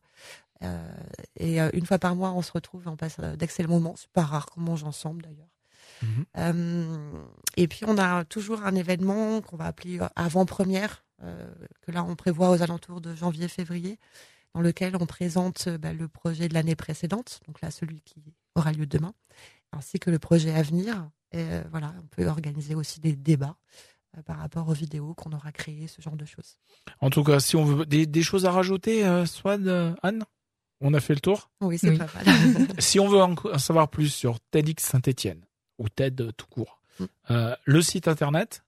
et 1.38 1.60
une 1.60 1.86
fois 1.86 2.00
par 2.00 2.16
mois, 2.16 2.32
on 2.32 2.42
se 2.42 2.52
retrouve, 2.52 2.84
on 2.88 2.96
passe 2.96 3.20
d'excellents 3.20 3.70
moments. 3.70 3.96
C'est 3.98 4.12
pas 4.12 4.24
rare 4.24 4.46
qu'on 4.46 4.62
mange 4.62 4.84
ensemble 4.84 5.24
d'ailleurs. 5.24 5.48
Mhm. 6.02 7.26
et 7.58 7.68
puis 7.68 7.82
on 7.86 7.98
a 7.98 8.24
toujours 8.24 8.64
un 8.64 8.76
événement 8.76 9.42
qu'on 9.42 9.58
va 9.58 9.66
appeler 9.66 10.00
avant-première, 10.16 11.04
que 11.20 11.92
là 11.92 12.04
on 12.04 12.16
prévoit 12.16 12.50
aux 12.52 12.62
alentours 12.62 13.02
de 13.02 13.14
janvier-février, 13.14 14.00
dans 14.54 14.62
lequel 14.62 14.96
on 14.96 15.06
présente 15.06 15.68
bah, 15.70 15.94
le 15.94 16.08
projet 16.08 16.48
de 16.48 16.54
l'année 16.54 16.76
précédente, 16.76 17.42
donc 17.48 17.62
là 17.62 17.72
celui 17.72 18.02
qui 18.02 18.34
aura 18.56 18.72
lieu 18.72 18.86
demain, 18.86 19.14
ainsi 19.72 20.00
que 20.00 20.10
le 20.10 20.20
projet 20.20 20.54
à 20.54 20.62
venir. 20.62 21.10
Et 21.32 21.46
voilà, 21.70 21.94
on 22.02 22.08
peut 22.08 22.28
organiser 22.28 22.76
aussi 22.76 23.00
des 23.00 23.16
débats 23.16 23.58
euh, 24.18 24.22
par 24.24 24.38
rapport 24.38 24.68
aux 24.68 24.74
vidéos 24.74 25.14
qu'on 25.14 25.32
aura 25.34 25.52
créées, 25.52 25.88
ce 25.88 26.02
genre 26.02 26.16
de 26.16 26.26
choses. 26.26 26.58
En 27.00 27.10
tout 27.10 27.24
cas, 27.24 27.40
si 27.40 27.56
on 27.56 27.66
veut 27.66 27.86
des, 27.86 28.24
choses 28.24 28.46
à 28.46 28.52
rajouter, 28.52 29.06
euh, 29.06 29.26
Swad, 29.26 29.68
euh, 29.68 29.94
Anne? 30.02 30.24
On 30.82 30.94
a 30.94 31.00
fait 31.00 31.14
le 31.14 31.20
tour? 31.20 31.52
Oui, 31.62 31.78
c'est 31.78 31.96
pas 31.98 32.08
mal. 32.16 32.68
si 32.80 33.00
on 33.00 33.08
veut 33.08 33.22
en 33.22 33.58
savoir 33.60 33.90
plus 33.90 34.10
sur 34.10 34.40
TEDx 34.52 34.84
Saint-Etienne, 34.84 35.46
ou 35.80 35.90
TED 35.90 36.32
tout 36.38 36.46
court, 36.48 36.80
mm. 37.00 37.06
le 37.64 37.82
site 37.82 38.08
internet, 38.08 38.64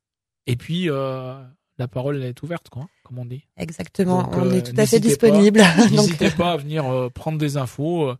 et 0.48 0.56
puis 0.56 0.86
la 0.86 1.88
parole 1.91 2.24
est 2.24 2.41
ouverte, 2.41 2.70
quoi, 2.70 2.88
comme 3.03 3.20
on 3.20 3.25
dit. 3.25 3.46
Exactement, 3.58 4.30
on 4.34 4.51
est 4.51 4.74
tout 4.74 4.80
à 4.80 4.86
fait 4.86 5.00
disponible. 5.00 5.62
N'hésitez 5.91 6.32
pas 6.32 6.53
à 6.53 6.58
venir 6.58 7.12
prendre 7.13 7.38
des 7.38 7.58
infos. 7.58 8.13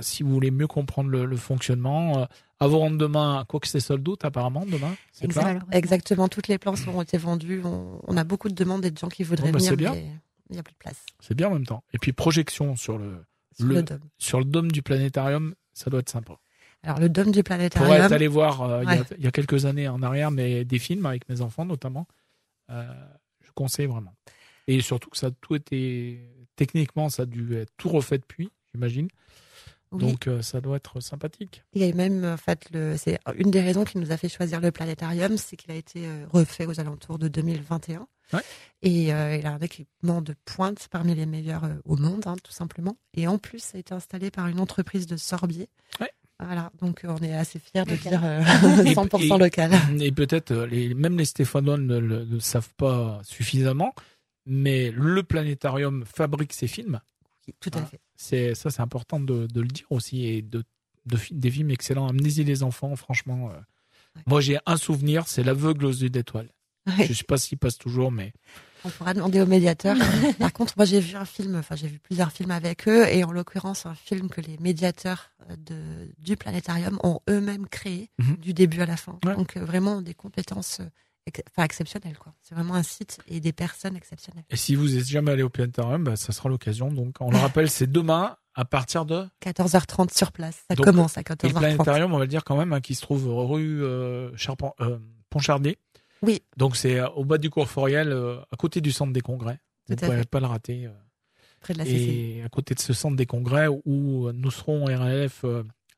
si 0.00 0.22
vous 0.22 0.30
voulez 0.30 0.50
mieux 0.50 0.66
comprendre 0.66 1.10
le 1.10 1.36
fonctionnement, 1.36 2.26
avant 2.62 2.90
demain, 2.90 3.44
quoi 3.48 3.58
que 3.58 3.66
c'est 3.66 3.80
sold 3.80 4.08
out 4.08 4.24
apparemment 4.24 4.64
demain. 4.64 4.94
Exactement, 5.72 6.28
toutes 6.28 6.46
les 6.48 6.58
planches 6.58 6.86
ont 6.86 7.02
été 7.02 7.18
vendues. 7.18 7.62
On, 7.64 8.16
a 8.16 8.24
beaucoup 8.24 8.48
de 8.48 8.54
demandes 8.54 8.84
et 8.84 8.90
de 8.90 8.98
gens 8.98 9.08
qui 9.08 9.24
voudraient 9.24 9.50
bah, 9.50 9.58
venir, 9.58 9.92
mais 9.92 10.12
il 10.48 10.52
n'y 10.52 10.58
a 10.60 10.62
plus 10.62 10.72
de 10.72 10.78
place. 10.78 11.04
C'est 11.18 11.34
bien 11.34 11.48
en 11.48 11.54
même 11.54 11.66
temps. 11.66 11.82
Et 11.92 11.98
puis 11.98 12.12
projection 12.12 12.76
sur 12.76 12.98
le, 12.98 13.24
sur 13.56 13.66
le, 13.66 13.82
dôme. 13.82 13.98
sur 14.18 14.38
le 14.38 14.44
dôme 14.44 14.70
du 14.70 14.82
planétarium, 14.82 15.54
ça 15.72 15.90
doit 15.90 16.00
être 16.00 16.10
sympa. 16.10 16.34
Alors 16.84 16.98
le 16.98 17.08
dôme 17.08 17.30
du 17.30 17.42
planétarium. 17.42 17.94
Pour 17.94 18.04
être 18.04 18.12
allé 18.12 18.26
voir 18.26 18.62
euh, 18.62 18.84
il, 19.16 19.24
y 19.24 19.26
a, 19.26 19.30
quelques 19.30 19.66
années 19.66 19.88
en 19.88 20.02
arrière, 20.02 20.30
mais 20.30 20.64
des 20.64 20.78
films 20.78 21.06
avec 21.06 21.28
mes 21.28 21.40
enfants 21.40 21.64
notamment. 21.64 22.06
Euh, 22.70 22.82
je 23.44 23.50
conseille 23.52 23.86
vraiment. 23.86 24.14
Et 24.66 24.80
surtout 24.80 25.10
que 25.10 25.16
ça 25.16 25.28
a 25.28 25.30
tout 25.30 25.54
été 25.54 26.20
techniquement, 26.56 27.08
ça 27.08 27.22
a 27.22 27.26
dû 27.26 27.56
être 27.56 27.72
tout 27.76 27.88
refait 27.88 28.18
depuis, 28.18 28.50
j'imagine. 28.74 29.08
Donc 29.92 30.26
euh, 30.26 30.40
ça 30.40 30.62
doit 30.62 30.76
être 30.76 31.00
sympathique. 31.00 31.64
Il 31.74 31.84
y 31.84 31.90
a 31.90 31.94
même 31.94 32.24
en 32.24 32.38
fait 32.38 32.66
le 32.72 32.96
c'est 32.96 33.18
une 33.36 33.50
des 33.50 33.60
raisons 33.60 33.84
qui 33.84 33.98
nous 33.98 34.10
a 34.10 34.16
fait 34.16 34.30
choisir 34.30 34.58
le 34.60 34.72
planétarium, 34.72 35.36
c'est 35.36 35.56
qu'il 35.56 35.70
a 35.70 35.74
été 35.74 36.08
refait 36.32 36.66
aux 36.66 36.80
alentours 36.80 37.18
de 37.18 37.28
2021. 37.28 38.08
Ouais. 38.32 38.40
Et 38.80 39.12
euh, 39.12 39.36
il 39.36 39.46
a 39.46 39.52
un 39.52 39.58
équipement 39.58 40.22
de 40.22 40.34
pointe 40.46 40.88
parmi 40.90 41.14
les 41.14 41.26
meilleurs 41.26 41.68
au 41.84 41.96
monde, 41.96 42.26
hein, 42.26 42.36
tout 42.42 42.52
simplement. 42.52 42.96
Et 43.14 43.28
en 43.28 43.36
plus, 43.36 43.58
ça 43.58 43.76
a 43.76 43.80
été 43.80 43.92
installé 43.92 44.30
par 44.30 44.48
une 44.48 44.58
entreprise 44.58 45.06
de 45.06 45.18
Sorbier. 45.18 45.68
Ouais. 46.00 46.10
Voilà, 46.44 46.70
donc 46.80 47.02
on 47.04 47.18
est 47.18 47.34
assez 47.34 47.58
fiers 47.58 47.84
de 47.84 47.96
dire 47.96 48.20
100% 48.22 49.38
local. 49.38 49.72
Et 50.00 50.12
peut-être 50.12 50.54
les, 50.54 50.94
même 50.94 51.18
les 51.18 51.24
Stéphanois 51.24 51.78
ne 51.78 51.98
le 51.98 52.40
savent 52.40 52.72
pas 52.76 53.20
suffisamment, 53.24 53.94
mais 54.46 54.90
le 54.90 55.22
planétarium 55.22 56.04
fabrique 56.04 56.52
ses 56.52 56.66
films. 56.66 57.00
Tout 57.60 57.70
à 57.74 57.84
fait. 57.84 58.00
C'est 58.14 58.54
ça, 58.54 58.70
c'est 58.70 58.82
important 58.82 59.20
de, 59.20 59.48
le 59.54 59.66
dire 59.66 59.86
aussi 59.90 60.26
et 60.26 60.42
de, 60.42 60.62
des 61.06 61.50
films 61.50 61.70
excellents. 61.70 62.06
Amenez-y 62.08 62.44
les 62.44 62.62
enfants, 62.62 62.94
franchement. 62.96 63.50
Euh. 63.50 63.58
Moi, 64.26 64.40
j'ai 64.40 64.58
un 64.66 64.76
souvenir, 64.76 65.26
c'est 65.26 65.42
l'aveugle 65.42 65.86
aux 65.86 65.92
yeux 65.92 66.10
d'étoiles. 66.10 66.50
Je 66.86 67.04
Je 67.04 67.12
sais 67.12 67.24
pas 67.24 67.38
s'il 67.38 67.58
passe 67.58 67.78
toujours, 67.78 68.12
mais 68.12 68.32
on 68.84 68.90
pourra 68.90 69.14
demander 69.14 69.40
au 69.40 69.46
médiateur. 69.46 69.96
Par 70.38 70.52
contre, 70.52 70.74
moi, 70.76 70.84
j'ai 70.86 71.00
vu 71.00 71.16
un 71.16 71.24
film, 71.24 71.56
enfin, 71.56 71.76
j'ai 71.76 71.88
vu 71.88 71.98
plusieurs 71.98 72.32
films 72.32 72.50
avec 72.50 72.88
eux, 72.88 73.06
et 73.08 73.24
en 73.24 73.32
l'occurrence, 73.32 73.86
un 73.86 73.94
film 73.94 74.28
que 74.28 74.40
les 74.40 74.58
médiateurs 74.58 75.30
euh, 75.50 75.56
de, 75.56 76.12
du 76.18 76.36
planétarium 76.36 76.98
ont 77.02 77.20
eux-mêmes 77.28 77.66
créé 77.66 78.10
mhm. 78.18 78.36
du 78.36 78.54
début 78.54 78.80
à 78.80 78.86
la 78.86 78.96
fin. 78.96 79.18
Donc, 79.22 79.56
euh, 79.56 79.64
vraiment 79.64 80.02
des 80.02 80.14
compétences 80.14 80.80
enfin 81.50 81.64
exceptionnel 81.64 82.18
quoi. 82.18 82.34
C'est 82.42 82.54
vraiment 82.54 82.74
un 82.74 82.82
site 82.82 83.18
et 83.28 83.40
des 83.40 83.52
personnes 83.52 83.96
exceptionnelles. 83.96 84.44
Et 84.50 84.56
si 84.56 84.74
vous 84.74 84.88
n'êtes 84.88 85.06
jamais 85.06 85.30
allé 85.30 85.42
au 85.42 85.48
planétarium, 85.48 86.04
bah, 86.04 86.16
ça 86.16 86.32
sera 86.32 86.48
l'occasion. 86.48 86.90
Donc 86.90 87.16
on 87.20 87.30
le 87.30 87.38
rappelle, 87.38 87.70
c'est 87.70 87.90
demain 87.90 88.36
à 88.54 88.64
partir 88.64 89.04
de 89.04 89.26
14h30 89.42 90.16
sur 90.16 90.32
place. 90.32 90.64
Ça 90.68 90.76
commence 90.76 91.16
à 91.16 91.22
14h30. 91.22 91.46
Et 91.46 91.48
le 91.48 91.54
planétarium, 91.54 92.12
on 92.12 92.18
va 92.18 92.24
le 92.24 92.28
dire 92.28 92.44
quand 92.44 92.56
même, 92.56 92.72
hein, 92.72 92.80
qui 92.80 92.94
se 92.94 93.02
trouve 93.02 93.28
rue 93.28 93.82
euh, 93.82 94.30
euh. 94.80 94.98
Oui. 96.22 96.42
Donc 96.56 96.76
c'est 96.76 96.98
euh, 96.98 97.08
au 97.10 97.24
bas 97.24 97.38
du 97.38 97.50
cours 97.50 97.68
Foriel, 97.68 98.12
euh, 98.12 98.38
à 98.50 98.56
côté 98.56 98.80
du 98.80 98.92
centre 98.92 99.12
des 99.12 99.20
congrès. 99.20 99.58
vous 99.88 99.94
ne 99.94 100.00
pouvez 100.00 100.24
pas 100.24 100.40
le 100.40 100.46
rater. 100.46 100.88
Près 101.60 101.74
de 101.74 101.78
la 101.78 101.86
Et 101.86 102.42
à 102.44 102.48
côté 102.48 102.74
de 102.74 102.80
ce 102.80 102.92
centre 102.92 103.16
des 103.16 103.26
congrès 103.26 103.68
où 103.68 104.30
nous 104.32 104.50
serons 104.50 104.84
RLF 104.84 105.44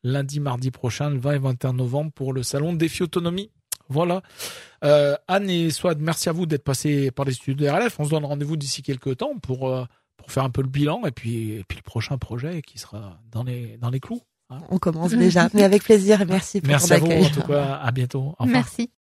lundi, 0.02 0.40
mardi 0.40 0.70
prochain, 0.70 1.10
le 1.10 1.18
20 1.18 1.32
et 1.32 1.38
21 1.38 1.72
novembre 1.72 2.12
pour 2.12 2.32
le 2.32 2.42
salon 2.42 2.74
Défi 2.74 3.02
Autonomie 3.02 3.50
voilà. 3.88 4.22
Euh, 4.84 5.16
Anne 5.28 5.50
et 5.50 5.70
Swad, 5.70 6.00
merci 6.00 6.28
à 6.28 6.32
vous 6.32 6.46
d'être 6.46 6.64
passés 6.64 7.10
par 7.10 7.24
les 7.24 7.32
studios 7.32 7.54
de 7.54 7.70
RLF. 7.70 7.98
On 8.00 8.04
se 8.04 8.10
donne 8.10 8.24
rendez-vous 8.24 8.56
d'ici 8.56 8.82
quelques 8.82 9.18
temps 9.18 9.38
pour, 9.38 9.68
euh, 9.68 9.84
pour 10.16 10.30
faire 10.30 10.44
un 10.44 10.50
peu 10.50 10.62
le 10.62 10.68
bilan 10.68 11.02
et 11.06 11.10
puis, 11.10 11.52
et 11.52 11.64
puis 11.66 11.78
le 11.78 11.82
prochain 11.82 12.18
projet 12.18 12.62
qui 12.62 12.78
sera 12.78 13.18
dans 13.30 13.44
les, 13.44 13.76
dans 13.78 13.90
les 13.90 14.00
clous. 14.00 14.22
Hein. 14.50 14.58
On 14.70 14.78
commence 14.78 15.12
déjà, 15.12 15.48
mais 15.54 15.62
avec 15.62 15.82
plaisir. 15.84 16.24
Merci 16.26 16.60
pour 16.60 16.68
Merci 16.68 16.92
à 16.92 16.98
vous, 16.98 17.10
en 17.10 17.30
tout 17.30 17.42
cas. 17.42 17.74
À 17.82 17.90
bientôt. 17.92 18.34
Merci. 18.46 18.90